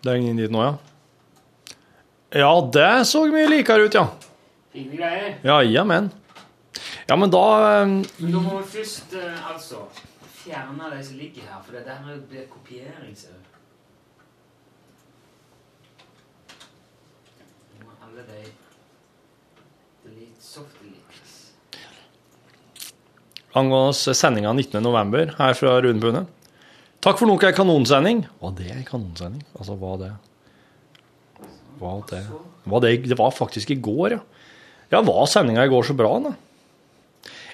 [0.00, 0.74] Drar den inn dit nå, ja.
[2.32, 4.06] Ja, det så mye likere ut, ja.
[4.72, 5.34] Fine greier.
[5.44, 6.08] Ja, jamen.
[7.10, 7.44] Ja, men da
[7.82, 9.82] eh, Men da må vi først uh, altså
[10.44, 13.32] fjerne de som ligger her, for det der er blir kopiering, Så.
[17.74, 18.44] Nå må alle de
[20.04, 21.32] delete soft deletes.
[23.58, 25.34] angående sendinga 19.11.
[25.38, 26.22] her fra Rune Pune.
[27.02, 28.22] Takk for nok ei kanonsending.
[28.38, 29.42] Var det ei kanonsending?
[29.58, 30.12] Altså, var det
[31.80, 32.22] Var det
[32.70, 34.20] Var det Det var faktisk i går, ja.
[34.90, 36.34] Ja, var sendinga i går så bra, da?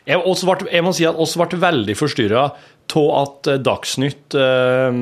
[0.06, 4.98] Jeg, ble, jeg må si at oss ble veldig forstyrra av at eh, Dagsnytt eh,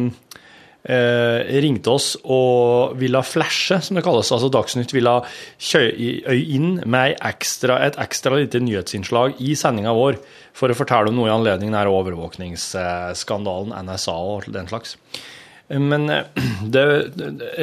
[0.88, 4.32] eh, ringte oss og ville flashe, som det kalles.
[4.32, 5.18] Altså Dagsnytt ville
[5.58, 10.20] kjøre inn med ekstra, et ekstra lite nyhetsinnslag i sendinga vår
[10.56, 14.96] for å fortelle om noe i anledning denne overvåkningsskandalen, NSA og den slags.
[15.68, 16.24] Men eh,
[16.74, 16.84] det,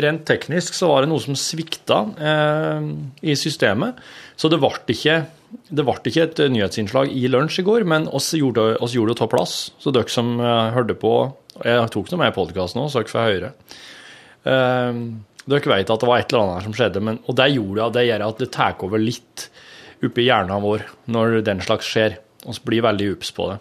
[0.02, 4.02] rent teknisk så var det noe som svikta eh, i systemet.
[4.42, 5.20] Så det ble ikke,
[6.10, 9.58] ikke et nyhetsinnslag i lunsj i går, men oss gjorde, oss gjorde det ta plass.
[9.78, 11.12] Så dere som eh, hørte på
[11.62, 13.52] Jeg tok det med i podkasten òg, så dere får høre.
[14.50, 15.02] Eh,
[15.52, 17.92] dere vet at det var et eller annet her som skjedde, men, og det gjorde
[18.00, 19.46] det, gjør at det tar over litt
[20.02, 22.18] oppi hjernen vår når den slags skjer.
[22.48, 23.60] Vi blir veldig ups på det.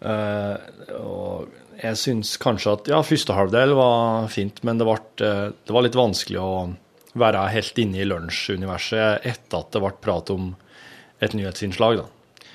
[0.00, 0.56] Uh,
[1.00, 5.84] og jeg syns kanskje at ja, første halvdel var fint, men det, ble, det var
[5.84, 6.52] litt vanskelig å
[7.18, 10.52] være helt inne i lunsjuniverset etter at det ble prat om
[11.20, 12.02] et nyhetsinnslag.
[12.02, 12.46] Da.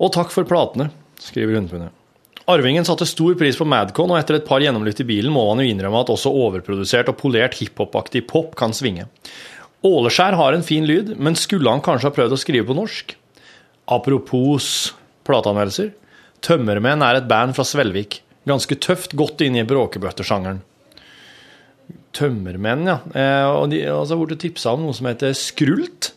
[0.00, 0.90] Og takk for platene,
[1.20, 1.96] skriver Hundepundet.
[2.50, 5.62] Arvingen satte stor pris på Madcon, og etter et par gjennomlytt i bilen må man
[5.62, 9.06] jo innrømme at også overprodusert og polert hiphop-aktig pop kan svinge.
[9.86, 13.14] Åleskjær har en fin lyd, men skulle han kanskje ha prøvd å skrive på norsk?
[13.90, 14.66] Apropos
[15.28, 15.92] plateanmeldelser.
[16.44, 18.20] Tømmermenn er et band fra Svelvik.
[18.48, 20.62] Ganske tøft, godt inn i bråkebøttesjangeren.
[22.16, 22.96] Tømmermenn, ja.
[23.14, 26.12] Eh, og de har altså blitt tipsa om noe som heter Skrult.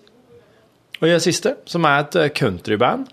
[1.00, 3.10] Og i det siste, som er et eh, countryband.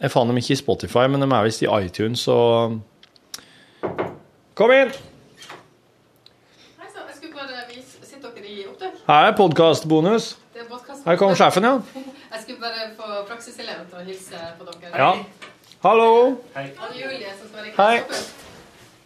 [0.00, 2.78] Jeg fant dem ikke i Spotify, men de er visst i iTunes og
[4.56, 4.92] Kom inn!
[6.76, 8.96] Hei sann, jeg skulle bare vise Sitter dere i opptak?
[9.08, 10.30] Her er podkastbonus.
[10.54, 11.04] Det er podcast.
[11.06, 11.74] Her kommer sjefen, ja.
[12.32, 14.92] Jeg skulle bare få praksiseleven til å hilse på dere.
[14.94, 15.10] Ja.
[15.84, 16.08] Hallo.
[16.54, 18.22] Anne Julie, som skal være Hei.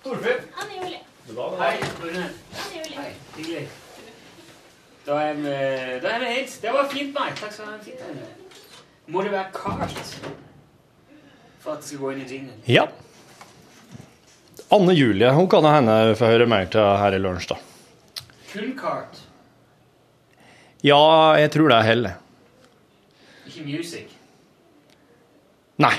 [0.05, 0.47] Torfinn.
[0.61, 1.03] Anne Julie.
[1.27, 2.25] Hei, Rune.
[2.53, 3.69] Hei, hyggelig.
[5.07, 5.55] Da er vi,
[6.03, 6.57] da er vi hit.
[6.61, 7.31] Det var fint, nei.
[7.39, 8.27] Takk skal du ha.
[9.13, 9.95] Må det være kart
[11.65, 12.61] for at det skal gå inn i jinglen?
[12.69, 12.85] Ja.
[14.73, 17.59] Anne Julie hun kan hende få høre mer til her i lunsj, da.
[18.53, 19.21] Kun kart,
[20.85, 20.99] Ja,
[21.41, 22.09] jeg tror det er hell.
[23.49, 24.11] ikke music.
[25.81, 25.95] Nei.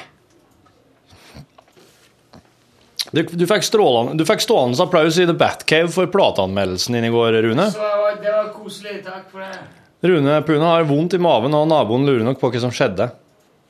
[3.11, 7.13] Du, du, fikk strålende, du fikk stående applaus i The Batcave for plateanmeldelsen din i
[7.13, 7.67] går, Rune.
[7.71, 8.95] Så det var, det var koselig.
[9.05, 9.59] Takk for det.
[10.05, 13.09] Rune Pune har vondt i maven, og naboen lurer nok på hva som skjedde.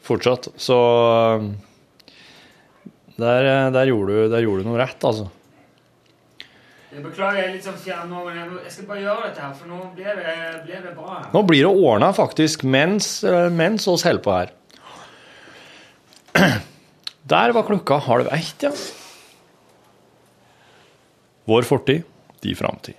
[0.05, 0.49] Fortsatt.
[0.61, 0.77] Så
[3.19, 5.29] der, der, gjorde, du, der gjorde du noe rett, altså.
[6.95, 9.41] Jeg beklager, jeg er litt sånn fjern nå, men jeg, jeg skal bare gjøre dette
[9.43, 11.09] her, for nå blir det, blir det bra.
[11.17, 11.25] her.
[11.33, 14.53] Nå blir det ordna faktisk mens, eh, mens oss holder på her.
[17.35, 18.71] Der var klokka halv ett, ja.
[21.45, 22.03] Vår fortid,
[22.41, 22.97] de framtid.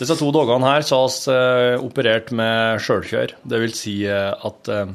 [0.00, 3.34] Disse to dagene her så har vi eh, operert med sjølkjør.
[3.44, 4.94] Det vil si eh, at eh,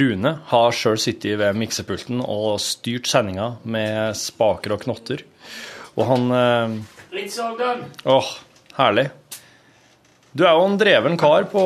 [0.00, 5.26] Rune har sjøl sittet ved miksepulten og styrt sendinga med spaker og knotter.
[5.98, 6.78] Og han eh,
[7.18, 7.84] Litt sånn.
[8.08, 8.32] Åh,
[8.78, 9.10] herlig.
[10.30, 11.62] Du er jo en dreven kar på,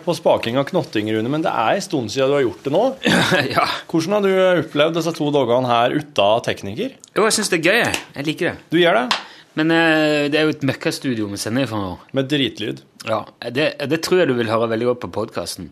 [0.00, 2.72] på spaking av knotting, Rune, men det er en stund siden du har gjort det
[2.72, 2.84] nå.
[3.56, 3.66] ja.
[3.90, 6.94] Hvordan har du opplevd disse to dagene her uten tekniker?
[7.12, 7.82] Jo, jeg syns det er gøy.
[7.82, 8.24] jeg.
[8.30, 8.54] Liker det.
[8.72, 9.20] Du gjør det?
[9.60, 11.92] Men eh, det er jo et møkkastudio vi sender fra nå.
[12.16, 12.80] Med dritlyd.
[13.04, 15.68] Ja, det, det tror jeg du vil høre veldig godt på podkasten.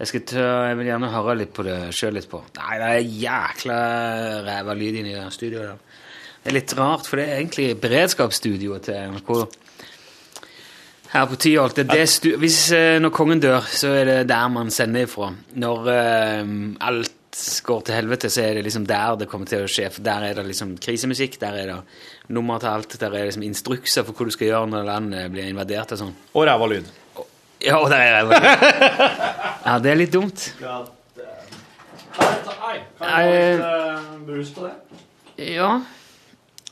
[0.00, 2.40] Jeg, jeg vil gjerne høre litt på det sjøl på.
[2.56, 3.80] Nei, det er jækla
[4.48, 5.98] ræva lyd inni det studioet.
[6.42, 9.36] Det er litt rart, for det er egentlig beredskapsstudioet til NRK.
[11.12, 11.76] Her på Tyholt.
[11.76, 15.04] det er det stu- Hvis eh, når kongen dør, så er det der man sender
[15.04, 15.32] ifra.
[15.60, 16.46] Når eh,
[16.88, 17.12] alt
[17.64, 19.90] går til helvete, så er det liksom der det kommer til å skje.
[19.92, 21.76] For der er det liksom krisemusikk, der er det
[22.32, 25.48] nummer til alt, der er liksom instrukser for hva du skal gjøre når landet blir
[25.52, 26.14] invadert og sånn.
[26.36, 26.88] Og ræva lyd.
[27.62, 28.46] Ja, og der er ræva lyd.
[29.66, 30.48] Ja, det er litt dumt.
[32.12, 34.72] Hei, kan jeg ha litt, uh, brus på det?
[35.52, 35.68] Ja.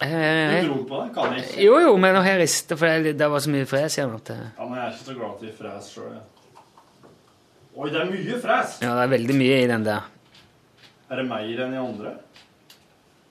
[0.01, 1.09] Eh, Du dro på det?
[1.15, 1.65] Kan jeg ikke?
[1.67, 4.39] jo, jo, men jeg ristet, for det, det var så mye fres igjen at Ja,
[4.65, 6.15] men jeg er ikke så glad til fres sjøl.
[7.77, 8.79] Oi, det er mye fres!
[8.81, 10.09] ja, det er veldig mye i den der.
[11.11, 12.15] Er det mer enn i andre?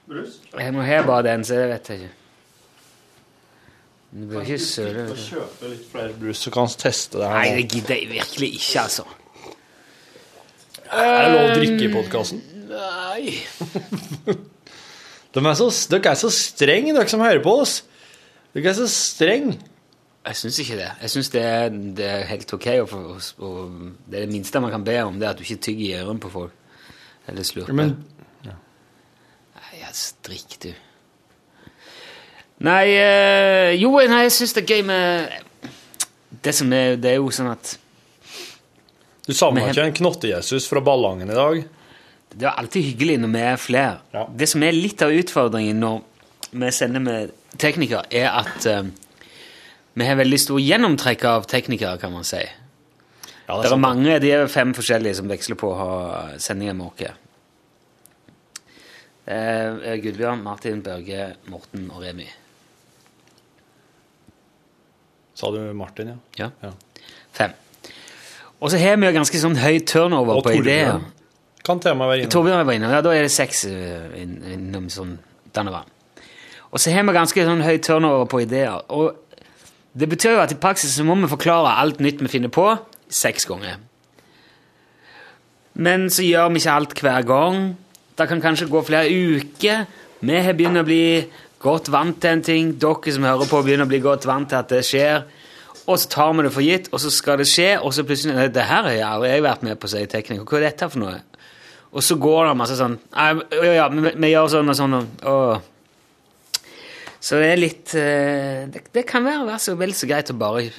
[0.09, 0.39] Brus?
[0.57, 2.15] Jeg må ha bare den, så det vet jeg ikke.
[4.09, 5.03] Du bør ikke søle.
[5.05, 5.22] Å du.
[5.22, 7.41] kjøpe litt flere brus, så kan vi teste det her?
[7.43, 9.05] Nei, det gidder jeg virkelig ikke, altså.
[10.89, 12.41] Er det lov å drikke i podkasten?
[12.70, 14.39] Nei.
[15.34, 17.84] De er så, dere er så strenge, dere som hører på oss.
[18.55, 19.57] Dere er så strenge.
[20.25, 20.88] Jeg syns ikke det.
[21.01, 21.43] Jeg syns det,
[21.97, 22.67] det er helt ok.
[22.84, 22.93] Og,
[23.39, 25.86] å- det er det minste man kan be om, det er at du ikke tygger
[25.86, 26.51] i ørene på folk.
[27.27, 27.73] Eller slurper.
[27.77, 27.95] Men
[29.59, 30.71] Nei, jeg strikk, du.
[32.65, 35.30] Nei, øh, jo, nei, jeg syns det er gøy med
[36.43, 37.77] Det som er Det er jo sånn at
[39.27, 41.61] Du savna ikke en knotte-Jesus fra Ballangen i dag?
[42.30, 44.25] Det er alltid hyggelig når vi er flere.
[44.38, 46.01] Det som er litt av utfordringen når
[46.51, 48.89] vi sender med teknikere, er at eh,
[49.97, 52.41] vi har veldig stor gjennomtrekk av teknikere, kan man si.
[52.41, 53.82] det det er er, sant.
[53.82, 55.93] mange, de er fem forskjellige som veksler på å ha
[56.38, 57.17] sendinger med oss.
[59.30, 59.39] Det
[59.89, 62.25] er Gudbjørn, Martin, Børge, Morten og Remi.
[65.38, 66.49] Sa du Martin, ja?
[66.63, 66.71] Ja.
[67.32, 67.53] Fem.
[68.59, 70.97] Og så har vi jo ganske sånn høy turnover Og på ideer.
[71.66, 72.32] Kan og være innom.
[72.34, 75.18] Torbjørn var innom, ja, da er det seks eh, innom sånn
[75.55, 75.95] denne veien.
[76.70, 78.78] Og så har vi ganske sånn høy turnover på ideer.
[78.93, 79.18] Og
[79.97, 82.68] det betyr jo at i praksis så må vi forklare alt nytt vi finner på,
[83.10, 83.80] seks ganger.
[85.80, 87.60] Men så gjør vi ikke alt hver gang.
[88.20, 89.86] Det kan kanskje gå flere uker.
[90.20, 91.03] Vi har begynt å bli
[91.64, 92.74] godt vant til en ting.
[92.80, 95.24] Dere som hører på, begynner å bli godt vant til at det skjer.
[95.89, 98.51] Og så tar vi det for gitt, og så skal det skje, og så plutselig
[98.53, 100.45] Det her har jeg aldri vært med på, sier tekniker.
[100.45, 101.16] Hva er dette for noe?
[101.89, 103.29] Og så går det masse sånn Nei,
[103.73, 104.97] ja, vi, vi gjør sånn og sånn.
[105.29, 106.67] Og.
[107.19, 110.37] Så det er litt eh, det, det kan være, være så vel så greit å
[110.39, 110.69] bare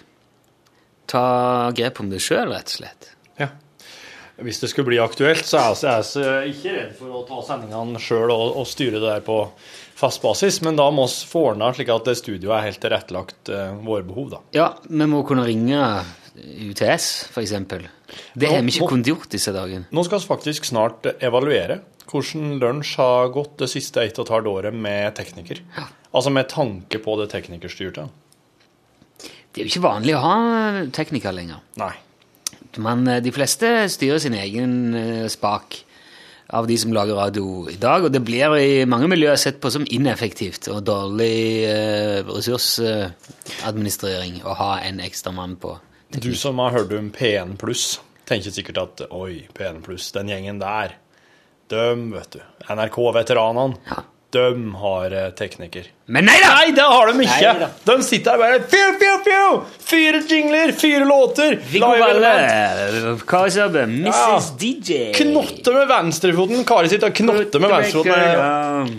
[1.10, 1.24] ta
[1.74, 3.10] grep om det sjøl, rett og slett.
[3.40, 3.50] Ja.
[4.40, 7.18] Hvis det skulle bli aktuelt, så er jeg, så er jeg så ikke redd for
[7.18, 9.42] å ta sendingene sjøl og, og styre det der på
[10.00, 13.50] fast basis, men da må vi få ordna slik at det studioet er helt tilrettelagt
[13.52, 14.40] uh, våre behov, da.
[14.56, 15.82] Ja, vi må kunne ringe
[16.70, 17.84] UTS, for eksempel.
[18.34, 19.86] Det har vi ikke kunnet gjort disse dagene.
[19.94, 21.80] Nå skal vi faktisk snart evaluere
[22.10, 25.62] hvordan lunsj har gått det siste ett og et halvt året med tekniker.
[26.10, 28.08] Altså med tanke på det teknikerstyrte.
[29.50, 30.36] Det er jo ikke vanlig å ha
[30.94, 31.62] tekniker lenger.
[31.80, 31.94] Nei.
[32.78, 35.84] Men eh, de fleste styrer sin egen eh, spak
[36.54, 39.70] av de som lager radio i dag, og det blir i mange miljøer sett på
[39.70, 45.78] som ineffektivt og dårlig eh, ressursadministrering å ha en ekstra mann på.
[46.10, 50.58] Du som har hørt om P1 pluss, tenker sikkert at oi, P1 pluss, den gjengen
[50.58, 50.96] der,
[51.70, 53.76] døm, vet du, NRK-veteranene,
[54.34, 55.86] døm har eh, tekniker.
[56.10, 56.50] Men nei da!
[56.56, 57.52] Nei, det har de ikke!
[57.62, 57.68] Nei.
[57.86, 59.44] De sitter her bare fju, fju, fju!
[59.90, 61.56] Fire jingler, fire låter!
[61.70, 62.34] Viggo Valle.
[63.30, 64.10] Kari Søbbe, Mrs.
[64.10, 64.42] Ja.
[64.58, 65.00] DJ.
[65.14, 66.66] Knotte med venstrefoten.
[66.66, 68.94] Kari sitter og knotter med venstrefoten.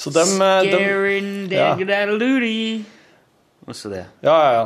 [0.00, 1.76] Så dem, eh, dem ja.
[3.66, 4.06] Også det.
[4.24, 4.64] Ja, ja, ja.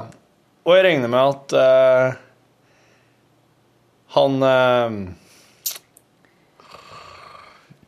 [0.64, 2.20] Og jeg regner med at uh,
[4.14, 4.98] han uh,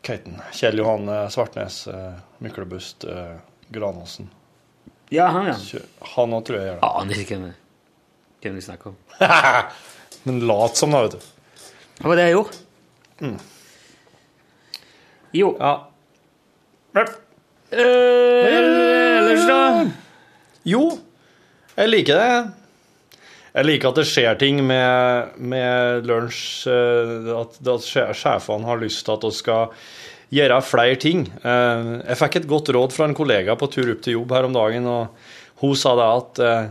[0.07, 0.17] Hva?
[0.55, 3.39] Kjell Johan eh, Svartnes, uh, Myklebust, uh,
[3.75, 4.29] Granåsen.
[5.11, 5.57] Ja, han, ja.
[6.15, 6.91] Han òg tror jeg gjør det.
[7.01, 7.49] Aner ikke hvem,
[8.45, 8.97] hvem vi snakker om.
[10.29, 11.21] Men lat som, da, vet du.
[11.99, 12.63] Det var det jeg gjorde.
[13.19, 13.37] Mm.
[15.41, 15.53] Jo.
[15.59, 15.75] Ja.
[17.71, 19.63] Ellers, da?
[20.67, 20.83] Jo,
[21.77, 22.31] jeg liker det.
[23.57, 26.67] Jeg liker at det skjer ting med, med lunsj.
[26.69, 27.87] eh, At, at
[28.19, 29.71] sjefene har lyst til at vi skal
[30.37, 31.23] gjøre flere ting.
[31.41, 34.49] Eh, Jeg fikk et godt råd fra en kollega på tur opp til jobb her
[34.49, 36.69] om dagen, og hun sa det at eh,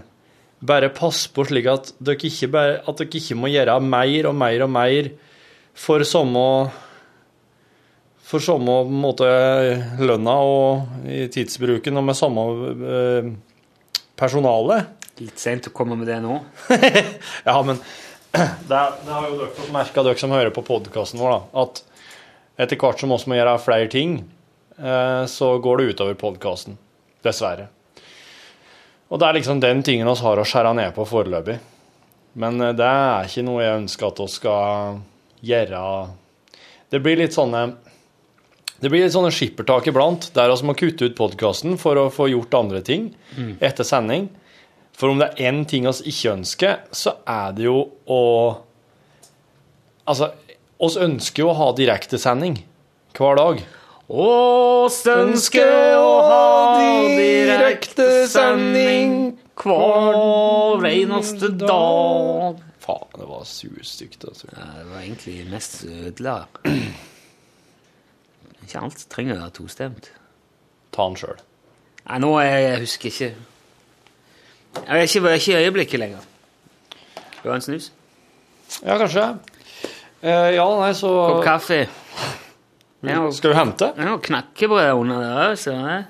[0.65, 4.35] bare pass på slik at dere ikke, bare, at dere ikke må gjøre mer og
[4.37, 5.09] mer og mer
[5.75, 6.43] for samme
[8.25, 9.27] for samme måte
[10.01, 12.45] lønna og i tidsbruken og med samme
[14.15, 14.85] eh, personale.
[15.21, 16.39] Litt seint å komme med det nå.
[17.47, 17.77] Ja, men
[18.31, 21.83] det, det har jo dere fått merka, dere som hører på podkasten vår, da, at
[22.65, 24.17] etter hvert som vi må gjøre flere ting,
[24.79, 26.77] eh, så går det utover podkasten.
[27.25, 27.69] Dessverre.
[29.09, 31.57] Og det er liksom den tingen vi har å skjære ned på foreløpig.
[32.41, 35.01] Men eh, det er ikke noe jeg ønsker at vi skal
[35.45, 35.81] gjøre
[36.89, 37.65] Det blir litt sånne
[38.81, 42.27] det blir litt sånne skippertak iblant, der vi må kutte ut podkasten for å få
[42.31, 43.57] gjort andre ting Mm.
[43.61, 44.29] etter sending.
[44.95, 48.21] For om det er én ting vi ikke ønsker, så er det jo å
[50.07, 50.27] Altså,
[50.79, 52.59] oss ønsker jo å ha direktesending
[53.17, 53.63] hver dag.
[54.07, 57.07] Oss ønsker å ha
[58.05, 62.59] direktesending hver eneste dag.
[62.85, 64.27] Faen, det var surstygt.
[64.29, 64.45] Altså.
[64.53, 66.45] Ja, det var egentlig mest ødela.
[68.65, 70.09] Ikke alt trenger å være tostemt.
[70.95, 71.37] Ta den sjøl.
[72.05, 73.27] Nei, nå er jeg husker ikke
[74.75, 76.25] Jeg er ikke, jeg er ikke i øyeblikket lenger.
[77.15, 77.91] Skal du ha en snus?
[78.81, 79.27] Ja, kanskje.
[80.25, 81.85] Eh, ja, nei, så Kopp kaffe.
[83.05, 83.91] Skal du hente?
[84.01, 85.55] Ja, knakkebrød under der.
[85.61, 86.01] Så, ja.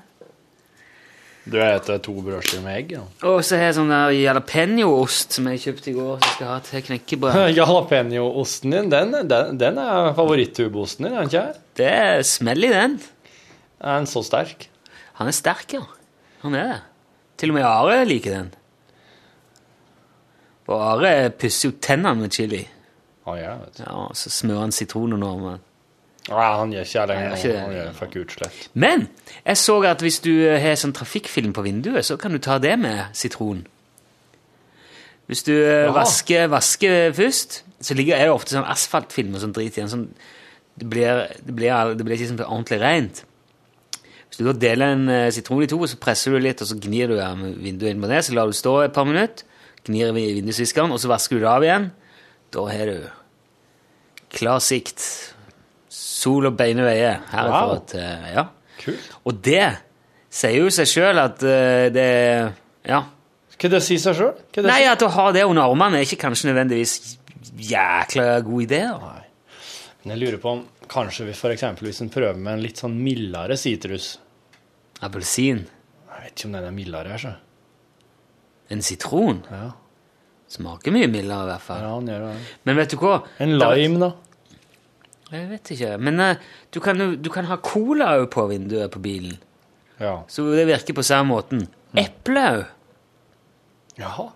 [1.46, 2.94] Du har spist to brødskiver med egg?
[2.96, 3.04] Ja.
[3.30, 6.50] Og så har jeg sånn der jalapeño-ost som jeg kjøpte i går, som jeg skal
[6.50, 7.42] ha til knekkebrød.
[7.60, 11.46] Jalapeño-osten din, den, den, den er favoritttubeosten din, er den ikke?
[11.78, 12.98] Det smeller i den.
[13.78, 14.70] Er den så sterk?
[15.22, 15.84] Han er sterk, ja.
[16.42, 16.80] Han er det.
[17.38, 18.50] Til og med Are liker den.
[20.66, 22.64] Og Are pusser jo tennene med chili.
[23.26, 23.84] Oh, ja, vet du.
[23.86, 25.60] Ja, og så smører han sitron under.
[26.26, 27.60] Nei, han gjør ikke det lenger.
[27.62, 28.62] Han gjør fikk utslett.
[28.74, 29.08] Men
[29.44, 32.74] jeg så at hvis du har sånn trafikkfilm på vinduet, så kan du ta det
[32.82, 33.62] med sitron.
[35.30, 39.54] Hvis du eh, vasker, vasker først, så ligger, er det ofte sånn asfaltfilm og sånn
[39.54, 39.92] drit igjen.
[39.92, 40.08] Sånn,
[40.78, 43.22] det, blir, det, blir, det blir ikke sånn ordentlig rent.
[44.26, 46.78] Hvis du da deler en eh, sitron i to, så presser du litt, og så
[46.82, 49.46] gnir du med vinduet inn på det, så lar du stå et par minutter,
[49.86, 51.88] gnir i vindusviskeren, og så vasker du det av igjen.
[52.54, 53.08] Da har du
[54.36, 55.06] klar sikt.
[56.26, 57.20] Sol og beine veier.
[57.32, 57.82] Herfra Wow.
[57.86, 58.48] til Ja.
[58.82, 59.12] Kult.
[59.26, 59.66] Og det
[60.34, 62.08] sier jo seg sjøl at eh, det
[62.90, 63.04] Ja.
[63.56, 64.34] Hva det sier seg sjøl?
[64.66, 67.18] Nei, at å ha det under armene er ikke kanskje nødvendigvis
[67.56, 68.82] jækla god idé.
[68.90, 69.14] da.
[70.04, 72.78] Men jeg lurer på om kanskje vi for eksempel hvis en prøver med en litt
[72.82, 74.18] sånn mildere sitrus
[75.02, 75.64] Appelsin.
[75.66, 77.34] Jeg vet ikke om den er mildere her, så.
[78.72, 79.44] En sitron.
[79.52, 79.72] Ja.
[80.56, 81.82] Smaker mye mildere, i hvert fall.
[81.84, 82.36] Ja, han gjør det.
[82.66, 83.16] Men vet du hva?
[83.44, 84.12] En lime, da?
[85.32, 85.92] Jeg vet ikke.
[85.98, 86.38] Men eh,
[86.74, 89.38] du, kan, jo- du kan ha cola òg på vinduet på bilen.
[90.00, 90.20] Ja.
[90.30, 91.66] Så det virker på samme måten.
[91.98, 92.66] Eple òg.
[93.98, 94.28] Jaha.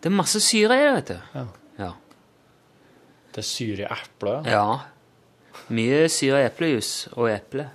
[0.00, 1.38] Det er masse syre i det, vet du.
[1.38, 1.44] Ja.
[1.84, 1.90] Ja.
[3.34, 4.50] Det er syre i eplet?
[4.52, 4.66] ja.
[5.70, 7.68] Mye syre i eplejus og eple.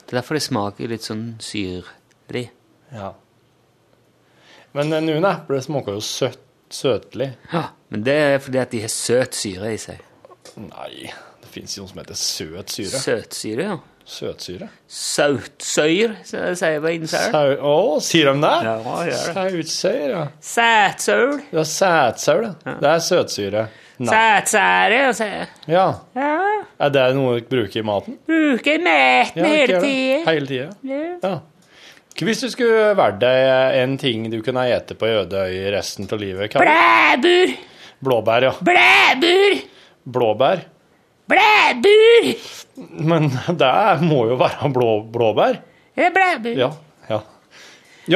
[0.00, 2.46] Det er derfor det smaker litt sånn syrlig.
[2.90, 3.12] Ja.
[4.74, 6.40] Men eh, noen epler smaker jo søtt,
[6.74, 7.32] søtlig.
[7.52, 10.00] Ja, men det er fordi at de har søt syre i seg.
[10.60, 11.10] Nei,
[11.42, 13.00] det fins jo noe som heter søt syre.
[13.04, 13.78] Søtsyre, ja.
[14.10, 14.66] Søtsyre?
[14.90, 17.28] Sautsøyr, de sier på Innsør.
[17.30, 17.52] Sau...
[17.70, 18.54] Å, sier de det?
[18.66, 19.18] Ja, gjør det.
[19.36, 20.22] Sautsøyr, ja.
[20.42, 21.36] Sætsaul.
[21.54, 22.74] Ja, sætsaur, det.
[22.80, 23.62] Det er søtsyre.
[24.00, 24.98] Sætsære.
[25.14, 25.48] sier jeg.
[25.68, 25.86] Ja.
[26.16, 26.32] Ja,
[26.80, 28.16] Er det noe dere bruker i maten?
[28.26, 30.20] bruker maten Ja, hele tida.
[30.30, 30.68] Hele tida?
[30.88, 31.02] Ja.
[31.22, 31.34] Ja.
[32.20, 36.52] Hvis du skulle vært deg en ting du kunne ete på Jødeøy resten av livet
[36.52, 36.60] hva?
[36.60, 37.52] Blæbur!
[38.04, 38.50] Blåbær, ja.
[38.64, 39.54] Blæbur!
[40.04, 40.62] Blåbær.
[41.30, 42.28] Blæbur!
[43.08, 43.30] Men
[43.62, 43.72] det
[44.04, 45.60] må jo være blå, blåbær.
[45.96, 46.58] Blæbur.
[46.58, 46.68] Ja.
[47.08, 47.20] ja.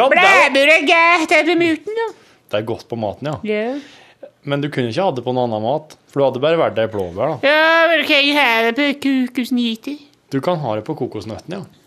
[0.00, 2.08] ja Blæbur er godt over muten, da.
[2.50, 3.36] det er godt på maten, ja.
[3.48, 4.26] Ja.
[4.44, 6.76] Men du kunne ikke hatt det på noe annen mat, for du hadde bare vært
[6.76, 7.38] deg blåbær.
[7.38, 7.48] da.
[7.48, 9.96] Ja, men kan jeg ha det på kokosnøtter?
[10.34, 11.83] Du kan ha det på kokosnøttene, ja.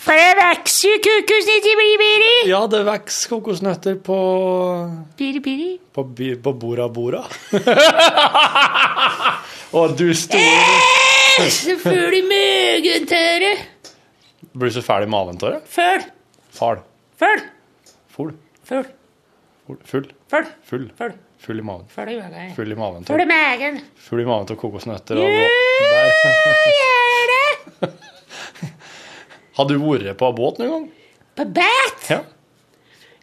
[0.00, 2.28] For det vokser jo kokosnøtter blir Biri!
[2.48, 4.16] Ja, det vokser kokosnøtter på
[5.18, 5.74] Biri?
[5.92, 7.20] På, bi- på Bora Bora.
[9.76, 13.52] Og du store Så full i møgentørre.
[14.50, 15.60] Blir du så fæl i maven av det?
[15.70, 16.02] Føl,
[16.56, 16.80] Fæl.
[17.20, 17.40] føl,
[18.16, 18.32] Full.
[18.66, 18.84] føl,
[19.68, 19.78] Full.
[19.86, 20.06] Full.
[20.32, 20.48] føl.
[20.98, 21.12] Full.
[21.40, 21.86] Full i maven.
[21.92, 22.50] Full i magen.
[22.56, 23.78] Full i maven i magen.
[24.08, 25.34] Full i maven av kokosnøtter og Ja,
[26.80, 27.90] gjør det.
[29.58, 30.86] Har du vært på båt noen gang?
[31.38, 32.10] På båt?
[32.10, 32.20] Ja.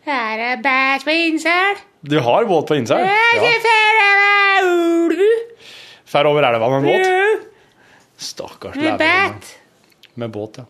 [0.08, 1.80] Her er båt på Innsel.
[2.08, 3.04] Du har båt på Innsel?
[3.04, 3.52] Ja.
[6.08, 7.08] Fær over elva med båt?
[8.18, 9.42] Stakkars Med leverommeren.
[10.18, 10.66] Med båt, ja.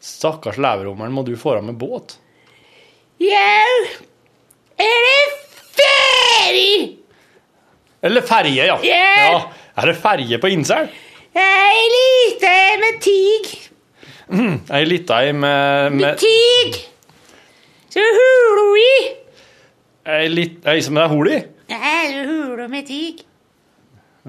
[0.00, 2.14] Stakkars leverommeren må du få av med båt.
[3.20, 3.66] Ja,
[4.80, 5.18] er det
[5.76, 6.76] ferdig?
[8.00, 8.78] Eller ferje, ja.
[8.86, 9.42] Ja.
[9.76, 10.88] Er det ferje på Innsel?
[11.36, 13.50] Ei lite med tig.
[14.30, 16.76] Ei lita ei med, med Tig.
[17.90, 18.92] Så hulo i.
[20.06, 21.40] ei, lit, ei som det er hull i?
[21.70, 22.86] Nei, så hulo med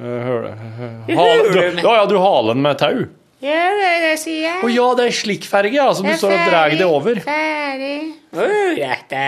[0.01, 3.05] eh, hale- du- Ja, du haler den med tau.
[3.41, 4.57] Ja, det det sier jeg.
[4.63, 7.15] Å ja, det er slik ferge, ja, som du står og drar det over.
[7.25, 8.13] Ferdig.
[8.33, 9.23] Urette.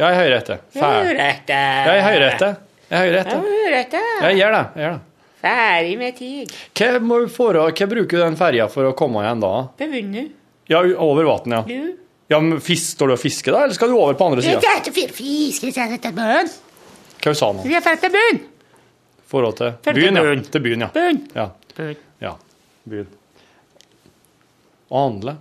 [0.00, 0.56] Ja, i høyrette.
[0.56, 0.80] etter.
[0.80, 2.48] Jeg Ja, i høyrette.
[2.90, 3.36] I høyrette.
[3.44, 4.00] Urette.
[4.24, 4.64] Jeg gjør det.
[4.76, 5.00] jeg gjør det.
[5.40, 6.52] Ferdig med tid.
[6.76, 9.52] Hva, du hva bruker du den ferja for å komme igjen da?
[9.80, 10.36] Bevunnet.
[10.70, 11.62] Ja, over vann, ja.
[11.66, 11.96] Du.
[12.30, 14.60] ja men fisk, Står du og fisker da, eller skal du over på andre Jeg
[14.60, 14.60] sida?
[14.62, 14.94] tar til
[15.96, 16.44] dette.
[17.20, 17.64] Hva sa han?
[17.66, 18.42] Vi er fått til bunn.
[19.30, 20.34] Forhold til byen, ja.
[20.50, 20.92] Til byen, ja.
[20.94, 21.22] Bunn.
[21.34, 21.48] Ja.
[21.76, 21.96] Bunn.
[22.22, 22.34] ja.
[22.90, 23.10] Byen.
[24.90, 25.36] Og handle.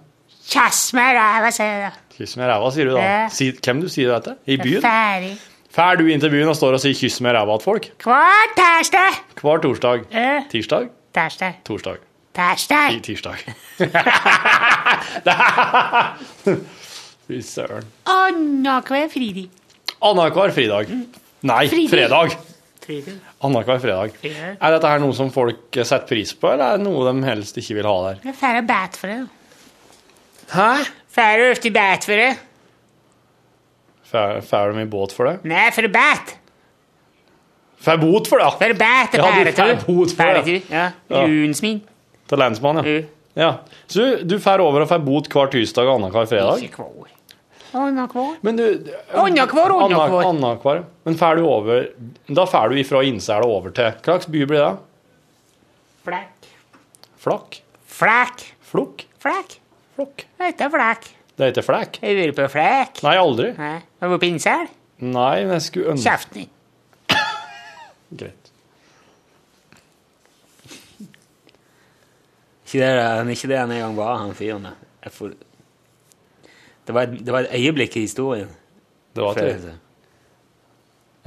[0.50, 1.91] Kjass med ræva, sier jeg da.
[2.16, 3.06] Kyss med ræva, sier du da.
[3.06, 3.22] Ja.
[3.34, 4.38] Si, hvem du sier det til?
[4.50, 4.82] I byen?
[4.84, 5.34] Ferdig.
[5.70, 7.84] Fær du til og står og sier kyss med ræva til folk?
[8.02, 9.20] Hver tirsdag.
[9.42, 10.00] Hver torsdag.
[10.10, 10.48] Eh.
[10.50, 10.88] Tirsdag?
[11.14, 11.60] Tirsdag.
[11.68, 12.00] Torsdag.
[12.34, 12.96] Tirsdag.
[12.96, 13.38] I tirsdag.
[17.30, 17.86] Fy søren.
[18.10, 19.46] Annenhver fridag.
[20.02, 20.90] Annenhver fridag.
[21.46, 22.34] Nei, Fridag.
[22.82, 23.20] fredag.
[23.46, 24.18] Annenhver fredag.
[24.26, 24.56] Ja.
[24.58, 27.62] Er dette her noe som folk setter pris på, eller er det noe de helst
[27.62, 28.18] ikke vil ha der?
[28.32, 29.22] Jeg får bat for det.
[30.56, 30.70] Hæ?
[31.14, 32.34] Får du ofte bat for det?
[34.10, 35.36] Får får de i båt for det?
[35.49, 36.36] Nei, for det bat.
[37.80, 38.49] Får bot for det?
[38.60, 40.57] For bat er Ja, du får bot for det.
[40.72, 40.89] Ja.
[41.14, 41.80] Runsmin.
[42.30, 43.05] Til lensmannen, ja.
[43.39, 43.51] Ja.
[43.88, 46.64] Så du, fer over og får bot hver tirsdag og annenhver fredag?
[46.66, 47.14] Ikke hver.
[47.70, 48.34] Annenhver.
[48.41, 48.66] Men du
[49.14, 50.26] Annenhver, annenhver.
[50.26, 50.84] Annenhver.
[51.05, 51.86] Men fer du over
[52.26, 54.72] Da får du ifra Innsel og over til Hva slags by blir det?
[56.10, 56.49] Flekk.
[57.22, 57.60] Flakk?
[57.99, 58.43] Flekk.
[58.72, 59.05] Flokk?
[59.22, 59.55] Flekk.
[59.95, 60.26] Flokk.
[60.39, 61.10] Det heter flekk.
[61.40, 62.02] Det heter Flekk?
[62.04, 62.98] Har du vært på flekk.
[63.06, 63.50] Nei, aldri.
[63.56, 63.76] Nei.
[63.80, 64.66] Har du vært på pinsel?
[65.00, 66.50] Nei, men jeg skulle ønske Kjeften din.
[68.20, 68.50] Greit.
[72.70, 75.10] Ikke det, han- ikke det han en gang var, han fyren der.
[75.10, 75.32] Får...
[76.86, 78.50] det, var et, det var et øyeblikk i historien.
[79.16, 79.78] Det var det.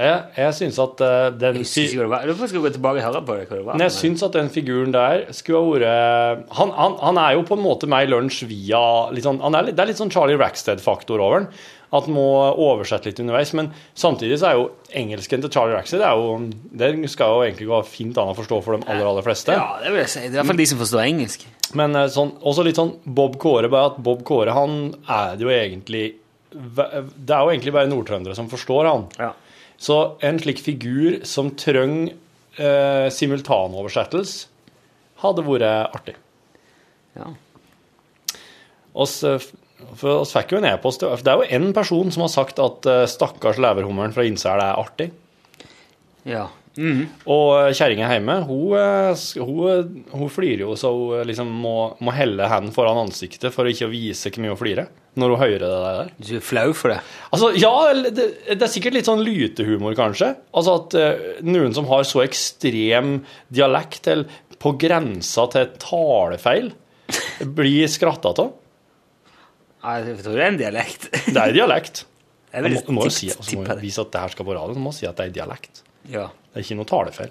[0.06, 0.22] Jeg.
[0.38, 2.26] Jeg, syns at eh, den Jeg ikke hva det var.
[2.26, 3.46] Du gå tilbake og høre på det.
[3.50, 3.76] hva det var.
[3.76, 7.44] Men jeg syns at den figuren der skulle ha vært han, han, han er jo
[7.48, 8.82] på en måte med i lunsj via
[9.22, 11.48] sånn, han er, Det er litt sånn Charlie Rackstead-faktor over den.
[11.92, 12.24] At han må
[12.56, 13.52] oversette litt underveis.
[13.58, 14.68] Men samtidig så er jo
[15.02, 16.38] engelsken til Charlie Rackstead jo,
[16.80, 19.56] Den skal jo egentlig gå fint an å forstå for de aller, aller fleste.
[19.58, 20.24] Ja, det vil jeg si.
[20.24, 21.46] Det er i hvert fall de som forstår engelsk.
[21.78, 25.46] Men eh, sånn, også litt sånn Bob Kåre, bare at Bob Kåre han er det
[25.46, 26.02] jo egentlig
[26.52, 29.06] Det er jo egentlig bare nordtrøndere som forstår han.
[29.82, 32.14] Så en slik figur som trenger
[32.60, 34.46] eh, simultanoversettelse,
[35.22, 36.14] hadde vært artig.
[37.18, 37.32] Ja.
[38.92, 39.42] Oss, eh,
[39.98, 42.88] for oss fikk jo en e-post Det er jo én person som har sagt at
[42.88, 45.10] eh, stakkars leverhummeren fra Innsel er artig.
[46.28, 46.46] Ja.
[46.72, 47.02] Mhm.
[47.28, 51.76] Og eh, kjerringa hjemme, hun, eh, hun, eh, hun flirer jo så hun liksom må,
[52.00, 55.42] må helle hendene foran ansiktet for å ikke vise hvor mye hun flirer når hun
[55.42, 56.12] hører det der.
[56.16, 57.00] Du er flau for det?
[57.34, 57.72] Altså, ja,
[58.06, 60.30] det, det er sikkert litt sånn lytehumor, kanskje.
[60.56, 63.18] Altså at uh, noen som har så ekstrem
[63.52, 66.72] dialekt, eller på grensa til talefeil,
[67.58, 68.56] blir skratta av.
[69.82, 71.10] Jeg tror det er en dialekt.
[71.26, 72.06] Det er en dialekt.
[72.52, 74.96] Jeg må, må jo si, altså, må vise at det her skal på radioen, må
[74.96, 75.84] si at det er en dialekt.
[76.10, 76.28] Ja.
[76.52, 77.30] Det er ikke noe talefeil.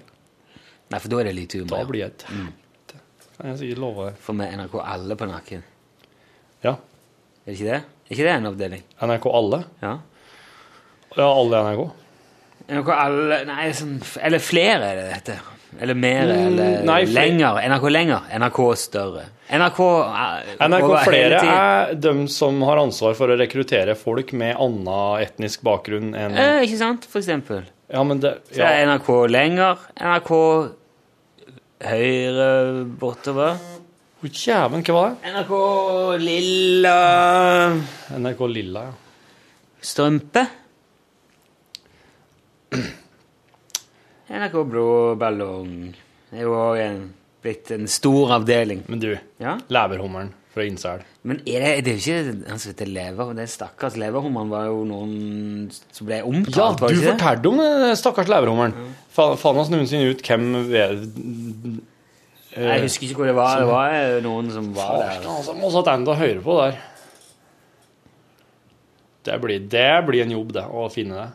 [0.92, 1.76] Nei, for da er det litt humor.
[1.78, 2.24] Da blir jeg et
[3.36, 4.10] Kan jeg sikkert love.
[4.22, 5.62] For med NRK Alle på nakken.
[6.62, 6.72] Ja.
[7.42, 7.78] Er det ikke det?
[7.82, 8.82] Er ikke det en avdeling?
[9.02, 9.62] NRK Alle?
[9.82, 9.94] Ja.
[11.16, 11.82] Ja, alle NRK.
[12.72, 15.40] NRK Alle Nei, sånn Eller flere er det dette.
[15.80, 17.56] Eller mer, Mm, eller nei, lenger.
[17.64, 18.26] NRK lenger.
[18.36, 19.22] NRK større.
[19.50, 19.78] NRK
[20.12, 25.62] er, NRK Flere er de som har ansvar for å rekruttere folk med annen etnisk
[25.64, 27.06] bakgrunn enn Eh, ikke sant?
[27.08, 27.64] For eksempel.
[27.92, 29.78] Ja, men det Så er NRK lenger.
[30.00, 30.30] NRK
[31.84, 32.48] høyre
[33.00, 33.58] bortover.
[34.22, 35.32] Å, Jæven, hva var det?
[35.34, 35.52] NRK
[36.22, 36.96] lilla
[38.22, 38.92] NRK Lilla, ja.
[39.82, 40.44] Strømpe.
[44.32, 44.86] NRK blå
[45.18, 45.72] ballong.
[46.30, 46.78] Det er jo òg
[47.42, 48.84] blitt en stor avdeling.
[48.88, 49.10] Men du,
[49.42, 49.56] Ja?
[49.68, 51.04] leverhummeren fra Innsel.
[51.24, 53.32] Men er det, det er jo ikke han som heter lever.
[53.38, 55.14] Det stakkars leverhummeren var jo noen
[55.72, 56.82] som ble omtalt.
[56.82, 58.76] Ja, du ikke fortalte om den stakkars leverhummeren.
[58.76, 58.92] Mm.
[59.16, 61.06] Faen oss noensinne ut hvem ved,
[62.52, 63.60] Jeg husker ikke hvor det var.
[63.62, 65.30] Det var noen som var Faen, der.
[65.38, 66.80] altså, må satt enda høyere på der.
[69.22, 71.30] Det blir, det blir en jobb, det, å finne det.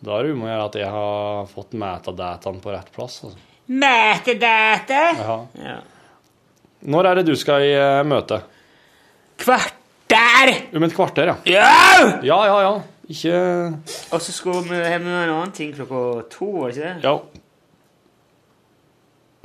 [0.00, 3.20] Da er det umulig at jeg har fått metadataen på rett plass.
[3.26, 3.48] Altså.
[3.68, 5.02] Metadata.
[5.18, 5.34] Ja.
[5.60, 5.80] Ja.
[6.80, 8.40] Når er det du skal i eh, møte?
[9.40, 10.52] Kvarter.
[10.76, 11.36] Om et kvarter, ja.
[11.44, 12.20] Ja!
[12.24, 12.72] Ja, ja, ja.
[13.10, 13.34] Ikke
[14.14, 17.04] Og så skulle vi hjem med en annen ting klokka to, var det ikke det?
[17.04, 17.16] Ja.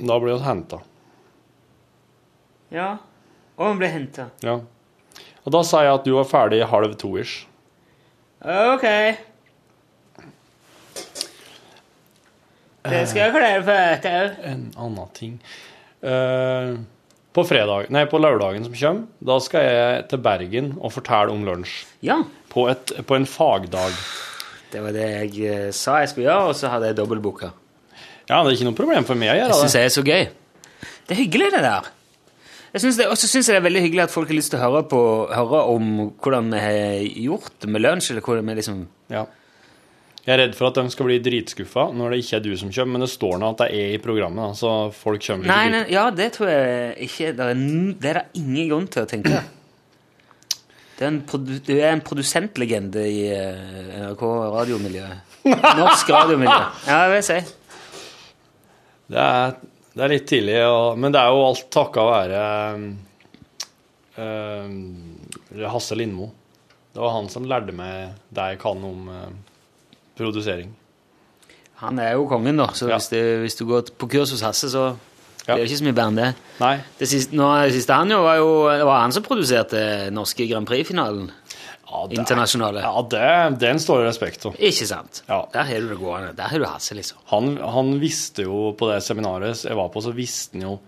[0.06, 0.78] Da blir vi henta.
[2.70, 2.88] Ja.
[3.56, 4.28] Og vi ble henta.
[4.44, 4.58] Ja.
[5.46, 7.46] Og da sa jeg at du var ferdig halv to-ish.
[8.44, 8.84] OK.
[12.86, 14.36] Det skal jeg klare for dette òg.
[14.46, 15.38] En annen ting.
[16.06, 16.76] Eh,
[17.36, 21.44] på fredag, nei, på lørdagen som kommer, da skal jeg til Bergen og fortelle om
[21.46, 21.74] lunsj.
[22.06, 22.22] Ja.
[22.52, 23.92] På, et, på en fagdag.
[24.72, 27.52] Det var det jeg eh, sa jeg skulle gjøre, og så hadde jeg dobbeltbooka.
[28.26, 29.82] Ja, det er ikke noe problem for meg å Jeg gjøre syns det.
[29.84, 30.24] det er så gøy.
[31.06, 31.92] Det er hyggelig, det der.
[32.74, 34.50] Jeg synes det, og så syns jeg det er veldig hyggelig at folk har lyst
[34.52, 35.00] til å høre, på,
[35.32, 38.80] høre om hvordan vi har gjort det med lunsj, eller hvordan vi liksom
[39.12, 39.22] Ja.
[40.26, 42.70] Jeg er redd for at de skal bli dritskuffa når det ikke er du som
[42.74, 45.68] kommer, men det står nå at det er i programmet, da, så folk kommer Nei,
[45.70, 47.60] nei, ja, det tror jeg ikke Det er,
[48.02, 49.44] det er ingen grunn til å tenke.
[50.96, 55.38] Det er en produ, du er en produsentlegende i eh, NRK radiomiljøet.
[55.78, 56.58] Norsk radiomiljø.
[56.88, 57.38] Ja, det vil jeg si.
[59.12, 59.56] Det er,
[59.92, 62.40] det er litt tidlig, og, men det er jo alt takka være
[64.16, 64.86] um,
[65.70, 66.32] Hasse Lindmo.
[66.96, 69.45] Det var han som lærte meg det jeg kan om eh,
[70.16, 70.72] produsering.
[71.82, 72.96] Han er jo kongen, da, så Ja.
[72.96, 74.96] hvis, det, hvis du går på kurs hos Hasse, så
[75.46, 75.54] Ja.
[75.54, 76.34] det er jo ikke så mye bedre enn det.
[76.60, 76.76] Nei.
[76.98, 80.48] Det siste, nå, det siste han jo var jo det var han som produserte norske
[80.50, 81.30] Grand Prix-finalen.
[81.86, 82.80] Ja, det er- Internasjonale.
[82.82, 84.56] Ja, det, den står det respekt av.
[84.58, 85.22] Ikke sant?
[85.28, 85.46] Ja.
[85.52, 86.34] Der har du det gående.
[86.34, 87.18] Der har du Hasse, liksom.
[87.26, 90.78] Han, han visste jo på det seminaret jeg var på, så visste han jo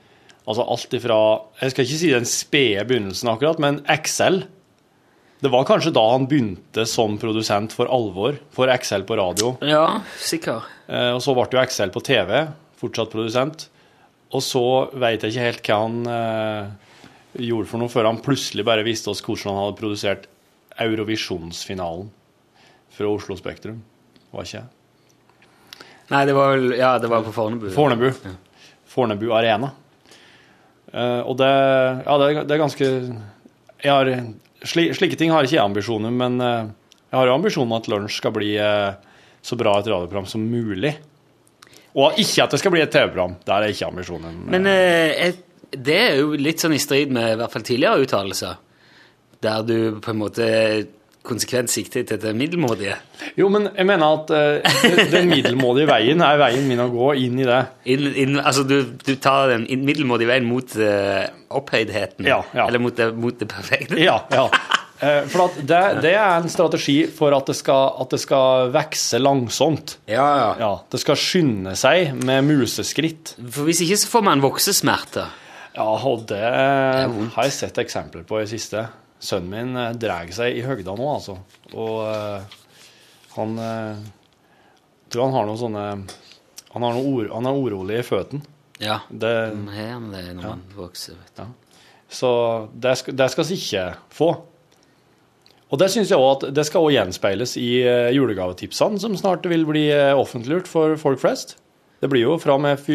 [0.48, 4.46] Altså alt ifra Jeg skal ikke si den spede begynnelsen akkurat, men Excel
[5.38, 9.52] Det var kanskje da han begynte som produsent for alvor, for Excel på radio.
[9.62, 10.66] Ja, sikkert.
[10.90, 12.32] Eh, og så ble jo Excel på TV,
[12.80, 13.68] fortsatt produsent.
[14.34, 14.62] Og så
[14.98, 16.72] veit jeg ikke helt hva han eh,
[17.48, 20.26] gjorde for noe, før han plutselig bare viste oss hvordan han hadde produsert
[20.82, 22.10] Eurovisjonsfinalen
[22.98, 23.78] fra Oslo Spektrum.
[24.34, 25.86] Var ikke jeg?
[26.08, 27.70] Nei, det var vel Ja, det var på Fornebu.
[27.72, 28.10] Fornebu.
[28.88, 29.70] Fornebu Arena.
[30.90, 32.86] Eh, og det Ja, det det er ganske
[33.84, 34.08] Jeg har
[34.64, 36.70] sli, Slike ting har ikke jeg ambisjoner, men eh,
[37.08, 38.90] jeg har jo ambisjoner at lunsj skal bli eh,
[39.42, 40.94] så bra et radioprogram som mulig.
[41.98, 43.38] Og ikke at det skal bli et TV-program.
[43.46, 44.42] Der er ikke ambisjonen.
[44.50, 45.38] Men eh,
[45.72, 48.60] det er jo litt sånn i strid med i hvert fall tidligere uttalelser,
[49.44, 50.46] der du på en måte
[51.26, 52.94] konsekvent sikter til det middelmådige.
[53.36, 57.38] Jo, men jeg mener at uh, den middelmådige veien er veien min å gå inn
[57.42, 57.58] i det.
[57.90, 61.24] In, in, altså du, du tar den middelmådige veien mot uh,
[61.58, 62.66] opphøydheten, Ja, ja.
[62.68, 63.98] eller mot det, mot det perfekte.
[64.00, 64.46] Ja, ja.
[64.98, 68.72] Uh, For at det, det er en strategi for at det skal, at det skal
[68.74, 69.98] vokse langsomt.
[70.10, 70.48] Ja, ja.
[70.62, 73.34] Ja, Det skal skynde seg med museskritt.
[73.38, 75.28] For hvis ikke så får man voksesmerter.
[75.78, 78.88] Ja, og det har jeg sett eksempler på i siste.
[79.20, 81.38] Sønnen min eh, drar seg i høgda nå, altså.
[81.74, 82.58] Og eh,
[83.34, 84.02] han eh,
[85.10, 85.86] tror han har noen sånne
[86.74, 88.44] Han, har noen ord, han er urolig i føttene.
[88.78, 91.16] Ja, Det, man har det når man vokser.
[91.18, 91.80] Vet du.
[92.14, 92.30] så
[92.72, 94.28] det skal, det skal vi ikke få.
[95.68, 97.70] Og det synes jeg også at det skal også gjenspeiles i
[98.14, 101.56] julegavetipsene, som snart vil bli offentliggjort for folk flest.
[101.98, 102.86] Det blir jo fra og med 1.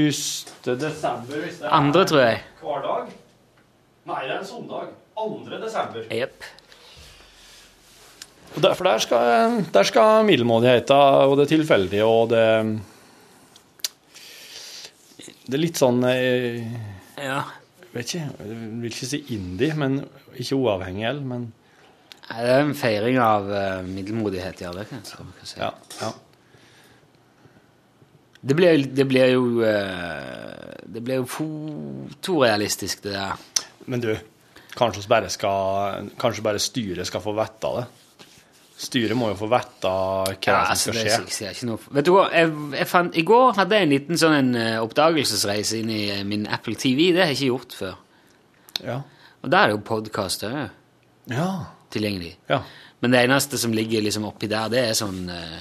[0.79, 2.39] desember, hvis det er Andre, tror jeg.
[2.63, 3.11] hver dag.
[4.07, 4.93] Nei, det er en søndag.
[5.15, 5.59] 2.
[5.61, 6.05] desember.
[6.11, 6.43] Jepp.
[8.55, 12.45] Og derfor der skal, der skal middelmådigheta og det tilfeldige og det
[15.43, 16.63] Det er litt sånn jeg,
[17.17, 17.41] Ja.
[17.93, 19.99] Jeg vet ikke, jeg vil ikke si indie, men
[20.33, 21.43] ikke uavhengig heller, men
[22.29, 24.71] Nei, Det er en feiring av eh, middelmodighet, ja.
[24.71, 25.59] Det kan jeg så- kan jeg si.
[25.59, 25.71] ja.
[26.01, 26.11] ja.
[28.43, 33.35] Det blir, det blir jo eh, Det blir jo fotorealistisk, det der.
[33.85, 34.15] Men du,
[34.77, 37.85] kanskje, bare skal, kanskje bare styret skal få vite det?
[38.83, 41.51] Styret må jo få vite hva Ja, som altså, skal det skje.
[41.53, 41.79] ikke noe.
[41.93, 42.49] Vet du hva, jeg,
[42.79, 46.23] jeg fant, I går hadde jeg en liten sånn en, eh, oppdagelsesreise inn i eh,
[46.27, 47.11] min Apple TV.
[47.13, 47.93] Det har jeg ikke gjort før.
[48.83, 48.97] Ja.
[49.43, 50.57] Og der er jo podkast òg
[51.31, 51.49] Ja.
[51.93, 52.35] tilgjengelig.
[52.49, 52.61] ja.
[53.03, 55.59] Men det eneste som ligger liksom oppi der, det er sånn eh,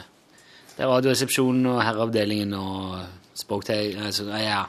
[0.77, 3.01] Det er Radioresepsjonen og Herreavdelingen og
[3.35, 3.97] Språkteg...
[3.99, 4.63] Altså, ja.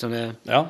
[0.00, 0.62] Sånne, ja.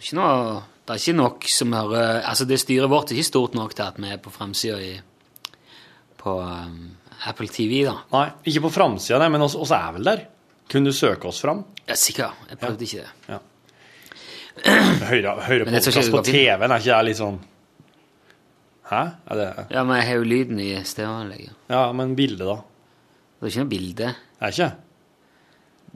[0.00, 3.54] ikke noe, det er ikke nok som hører Altså, det styret vårt er ikke stort
[3.54, 4.78] nok til at vi er på framsida
[6.20, 6.80] på um,
[7.30, 7.94] Apple TV, da.
[8.12, 10.24] Nei, ikke på framsida, men oss, oss er vel der.
[10.70, 11.62] Kunne du søke oss fram?
[11.86, 12.42] Ja, sikkert.
[12.50, 13.30] Jeg prøvde ikke det.
[13.30, 13.38] Ja.
[15.08, 16.22] Høyre, det podkast på.
[16.26, 17.38] TV-en, er ikke det litt sånn
[18.90, 19.00] Hæ?
[19.38, 21.54] Det Ja, men jeg har jo lyden i stereoanlegget.
[21.70, 22.56] Ja, men bildet, da?
[23.38, 24.08] Det er ikke noe bilde.
[24.42, 24.70] Er ikke?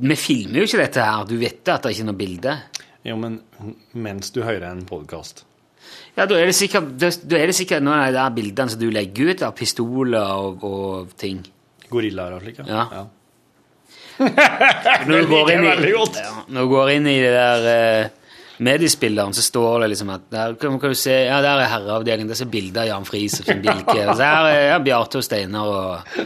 [0.08, 1.26] Vi filmer jo ikke dette her.
[1.26, 2.54] Du vet at det er ikke noe bilde.
[3.04, 3.40] Jo, men
[3.92, 5.44] mens du hører en podkast.
[6.16, 8.80] Ja, da er det sikkert, da er det sikkert noen av de der bildene som
[8.80, 11.42] du legger ut av pistoler og, og ting.
[11.90, 12.86] Gorillaer og slikt, Ja.
[12.92, 13.04] ja.
[15.08, 15.70] Når du går inn i.
[15.90, 16.04] Ja,
[16.46, 18.12] når du går inn i det der eh,
[18.62, 22.30] mediespilleren, så står det liksom at der kan, kan du se, ja, der er herreavdelingen,
[22.30, 23.96] der er bilder av Jan Friis og Finn Bilke.
[24.06, 26.22] Og så her er ja, Bjarte og Steinar og,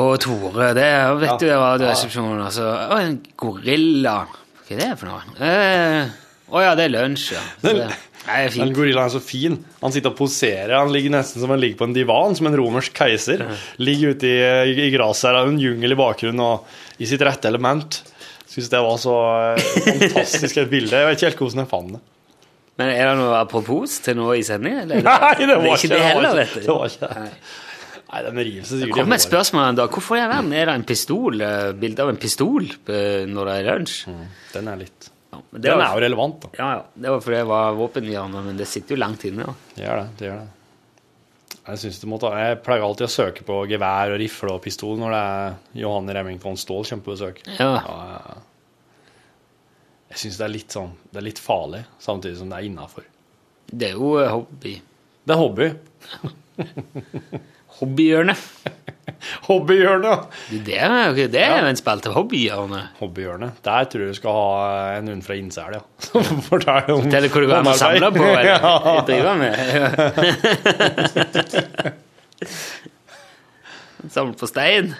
[0.00, 0.72] og Tore.
[0.74, 0.88] Det
[1.22, 2.42] vet du, det er Radioresepsjonen.
[2.48, 4.16] Altså, å, en gorilla.
[4.70, 5.34] Hva er det for noe?
[5.42, 6.12] Eh,
[6.54, 7.40] oh ja, det er lunsj, ja.
[7.58, 7.88] Så det,
[8.28, 8.60] nei, fint.
[8.62, 9.56] Den gorillaen er så fin.
[9.80, 10.76] Han sitter og poserer.
[10.78, 13.42] Han ligger nesten som han ligger på en divan, som en romersk keiser.
[13.82, 14.36] Ligger ute i,
[14.86, 17.98] i, gresset her, en jungel i bakgrunnen og i sitt rette element.
[18.50, 19.16] Syns det var så
[19.56, 20.94] eh, fantastisk et bilde.
[21.02, 22.00] Jeg vet ikke helt hvordan jeg fant det.
[22.80, 24.88] Men er det noe apropos til noe i sendingen?
[24.88, 26.60] Nei, det var ikke det heller, ikke- vet du.
[26.70, 27.26] Det var ikke det.
[27.26, 27.58] Nei.
[28.10, 29.90] Nei, den river seg Det sikkert kom et spørsmål en dag.
[29.94, 33.50] Hvorfor i all verden er det en pistol, eh, bilde av en pistol eh, når
[33.50, 33.98] det er lunsj?
[34.54, 36.48] Den er litt Ja, men det Den var- er jo relevant, da.
[36.58, 36.82] Ja, ja.
[36.96, 39.46] Det var fordi jeg var våpenhjerne, men det sitter jo langt inne.
[39.46, 39.54] da.
[39.76, 40.08] Det gjør det.
[40.18, 40.48] det gjør det.
[41.70, 44.96] Jeg, synes du måtte, jeg pleier alltid å søke på gevær og rifle og pistol
[44.98, 45.54] når det er
[45.84, 47.38] Johanne Remington Ståhl kommer på besøk.
[47.60, 47.68] Ja.
[47.78, 48.34] ja, ja.
[50.10, 53.04] Jeg syns det er litt sånn Det er litt farlig, samtidig som det er innafor.
[53.70, 54.74] Det er jo eh, hobby.
[55.24, 55.70] Det er hobby.
[57.80, 58.36] Hobbyhjørnet.
[59.48, 60.18] Hobbyhjørnet!
[60.50, 61.68] Det, det er jo det er ja.
[61.68, 62.12] en spalte.
[62.14, 62.84] Hobbyhjørnet.
[63.00, 63.60] Hobbyhjørnet.
[63.64, 65.82] Der tror jeg du skal ha en hund fra Innsel, ja.
[66.10, 68.60] Som forteller om Det er hvor du går an å samle på, eller Ja.
[69.08, 69.54] drive med.
[74.10, 74.94] Samle på stein.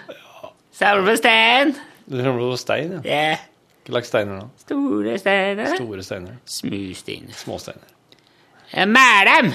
[0.75, 1.73] Samle på stein!
[2.05, 3.01] Du samler på stein, ja.
[3.05, 3.47] Yeah.
[3.81, 4.45] Hva slags steiner da?
[4.61, 5.71] Store steiner.
[5.73, 6.35] Store steiner.
[6.45, 7.33] Småsteiner.
[7.33, 7.87] Småsteiner.
[8.71, 9.49] Jeg mæler dem.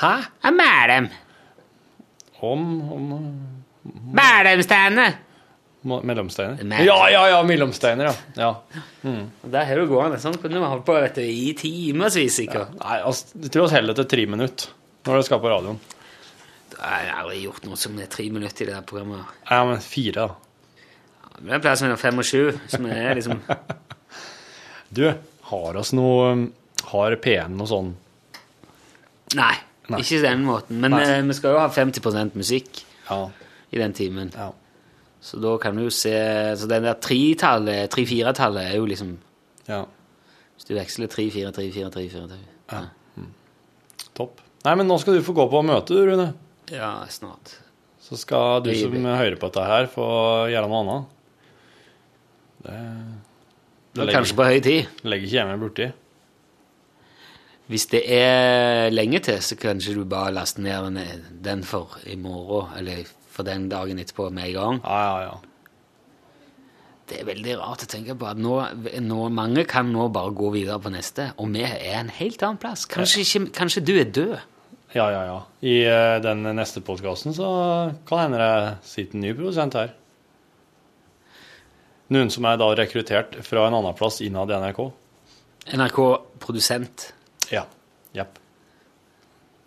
[0.00, 0.12] Hæ?
[0.46, 1.08] Jeg mæler dem.
[2.42, 2.62] Om,
[2.92, 3.12] om
[4.14, 5.14] Mælemsteiner.
[5.86, 6.82] mo- mellomsteiner?
[6.86, 8.14] Ja, ja, ja, mellomsteiner, ja.
[8.36, 8.82] ja.
[9.42, 10.18] Og Der har du gående.
[10.22, 12.74] Sånn kunne vi holdt på du, i timevis, sikkert.
[12.78, 14.70] Nei, altså, jeg tror vi holder til tre minutter
[15.06, 15.80] når du skal på radioen.
[16.72, 19.26] Jeg har aldri gjort noe som er tre minutter i det her programmet.
[19.50, 21.32] Ja, men fire, da.
[21.38, 23.40] Det er en plass mellom fem og sju, som er liksom
[24.94, 25.06] Du,
[25.48, 26.42] har oss noe um,
[26.92, 27.88] Har P1 noe sånn
[29.38, 29.54] Nei,
[29.92, 30.00] Nei.
[30.02, 30.80] ikke den måten.
[30.82, 31.02] Men Nei.
[31.04, 33.30] eh, vi skal jo ha 50 musikk Ja.
[33.72, 34.32] i den timen.
[34.34, 34.50] ja.
[35.22, 36.10] Så da kan du jo se
[36.58, 39.18] Så den der tre-tallet, tre-fire-tallet er jo liksom
[39.68, 39.84] ja.
[40.56, 42.86] Hvis du veksler tre-fire, tre-fire, tre-fire tre- Ja.
[44.14, 44.40] Topp.
[44.64, 46.34] Nei, men nå skal du få gå på møte, du, Rune.
[46.70, 47.56] Ja, snart.
[48.00, 51.06] Så skal du som hører på dette her, få gjøre noe annet.
[52.62, 52.72] Det,
[53.94, 54.88] Det er legger- kanskje på høy tid.
[55.04, 55.92] legger ikke hjemme borti.
[57.72, 60.98] Hvis det er lenge til, så kanskje du bare laster ned
[61.40, 64.80] den, for i morgen, eller for den dagen etterpå med en gang.
[64.84, 65.38] Ja, ja, ja.
[67.08, 68.58] Det er veldig rart å tenke på at nå,
[69.04, 72.60] nå, mange kan nå bare gå videre på neste, og vi er en helt annen
[72.60, 72.84] plass.
[72.92, 74.36] Kanskje, ikke, kanskje du er død?
[74.92, 75.40] Ja, ja, ja.
[75.64, 77.48] I uh, den neste podkasten så
[78.08, 79.96] kan hende det sitter en ny produsent her.
[82.12, 84.84] Noen som er da rekruttert fra en annen plass innad i NRK.
[85.72, 87.08] NRK-produsent.
[87.52, 87.66] Ja.
[88.16, 88.38] Jepp.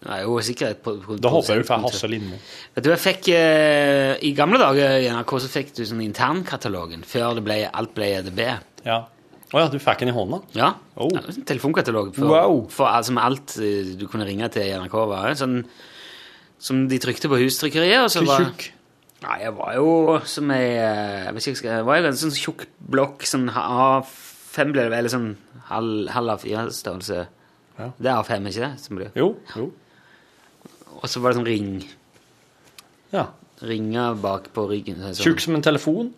[0.05, 2.37] Det er jo sikkert på, på, Da håper jeg du får Hasse Lindmo.
[2.75, 7.05] Vet du, jeg fikk eh, I gamle dager i NRK så fikk du sånn internkatalogen
[7.07, 8.41] før det ble, alt ble EDB.
[8.85, 8.99] Ja.
[9.55, 10.41] Å ja, du fikk den i hånda?
[10.57, 10.73] Ja.
[10.93, 11.09] Oh.
[11.15, 12.63] ja en telefonkatalog for, Wow.
[12.73, 14.95] for alt, alt eh, du kunne ringe til i NRK.
[15.09, 15.61] var sånn
[16.65, 18.03] som de trykte på hustrykkeriet.
[18.03, 18.51] og så var-?
[19.25, 22.35] Nei, jeg var jo som ei jeg, Jeg vet ikke, jeg var jo en sånn
[22.35, 25.31] tjukk blokk, sånn A5 ble det vel, eller sånn
[25.71, 27.25] halv, halv av fire-størrelse.
[27.77, 27.89] Ja.
[27.99, 28.71] Det er A5, ikke det?
[28.83, 29.09] Som blir.
[29.19, 29.69] Jo, jo.
[30.95, 31.71] Og så var det sånn ring.
[33.13, 33.25] Ja.
[33.65, 35.01] Ringer bak på ryggen.
[35.03, 35.25] Sånn.
[35.25, 36.13] Tjukk som en telefon?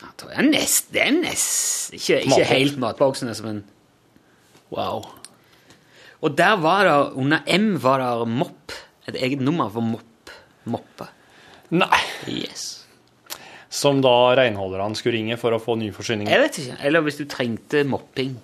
[0.00, 3.64] Ja, Det er nesten det er nest Ikke, ikke helt matboksen, men
[4.70, 5.02] Wow.
[6.22, 8.72] Og der var det, under M var det mopp.
[9.08, 10.30] Et eget nummer for mopp.
[10.70, 11.08] Moppe.
[11.74, 11.98] Nei.
[12.30, 12.84] Yes.
[13.70, 16.30] Som da renholderne skulle ringe for å få ny forsyning?
[16.30, 16.76] Jeg vet ikke.
[16.86, 18.36] Eller hvis du trengte mopping.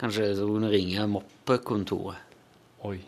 [0.00, 2.16] Kanskje så kunne ringe moppekontoret.
[2.88, 2.98] Oi.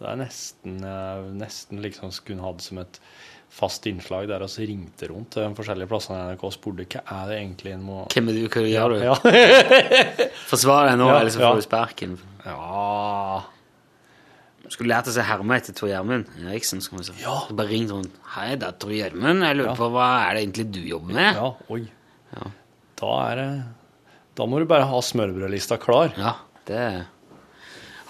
[0.00, 2.98] Det er nesten, eh, nesten liksom skulle hatt som et
[3.54, 7.02] fast innslag der så ringte rundt til de forskjellige plassene i NRK og spurte hva
[7.22, 8.96] er det egentlig en må Hvem er du, hva gjør du?
[9.04, 9.14] Ja.
[10.50, 11.50] Forsvar deg nå, Ja, eller så ja.
[11.52, 12.16] får du sparken.
[12.44, 13.42] ja.
[14.72, 16.80] Skulle lært oss å herme etter Tor Gjermund Eriksen.
[16.82, 17.14] Skal vi si.
[17.20, 17.34] Ja.
[17.46, 18.14] Så Bare ringt rundt.
[18.34, 19.44] Hei, det er Tor Gjermund.
[19.44, 19.74] Jeg lurer Ja.
[19.76, 21.34] på hva er det egentlig du jobber med?
[21.36, 21.50] ja.
[21.70, 21.82] Oi.
[22.32, 22.50] Ja.
[22.96, 23.48] Da er det
[24.34, 26.14] Da må du bare ha smørbrødlista klar.
[26.18, 26.36] Ja,
[26.68, 26.86] det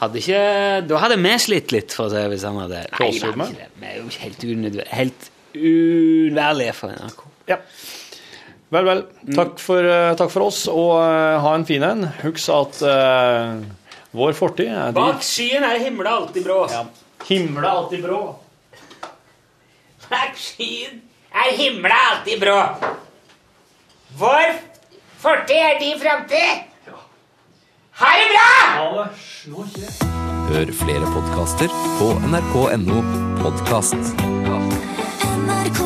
[0.00, 0.40] hadde ikke
[0.88, 3.60] Da hadde vi slitt litt, for å si hvis han hadde Nei, vi hadde ikke
[3.60, 3.68] det.
[3.78, 7.20] Vi er jo helt unødvendig Helt uunnværlige for NRK.
[7.46, 7.60] Ja.
[8.74, 9.02] Vel, vel.
[9.36, 12.08] Takk for, eh, takk for oss, og eh, ha en fin en.
[12.24, 13.60] Husk at uh,
[14.18, 16.64] vår fortid er Bak skyen er himla alltid brå.
[16.72, 16.82] ja.
[17.30, 18.18] Er alltid brå.
[20.10, 20.98] Bak skyen
[21.30, 22.58] er himla alltid brå.
[24.18, 24.58] Vår
[25.24, 26.52] fortid er din framtid.
[28.00, 28.48] Ha det bra!
[30.50, 33.00] Hør flere podkaster på nrk.no
[33.40, 34.14] podkast.
[35.44, 35.83] NRK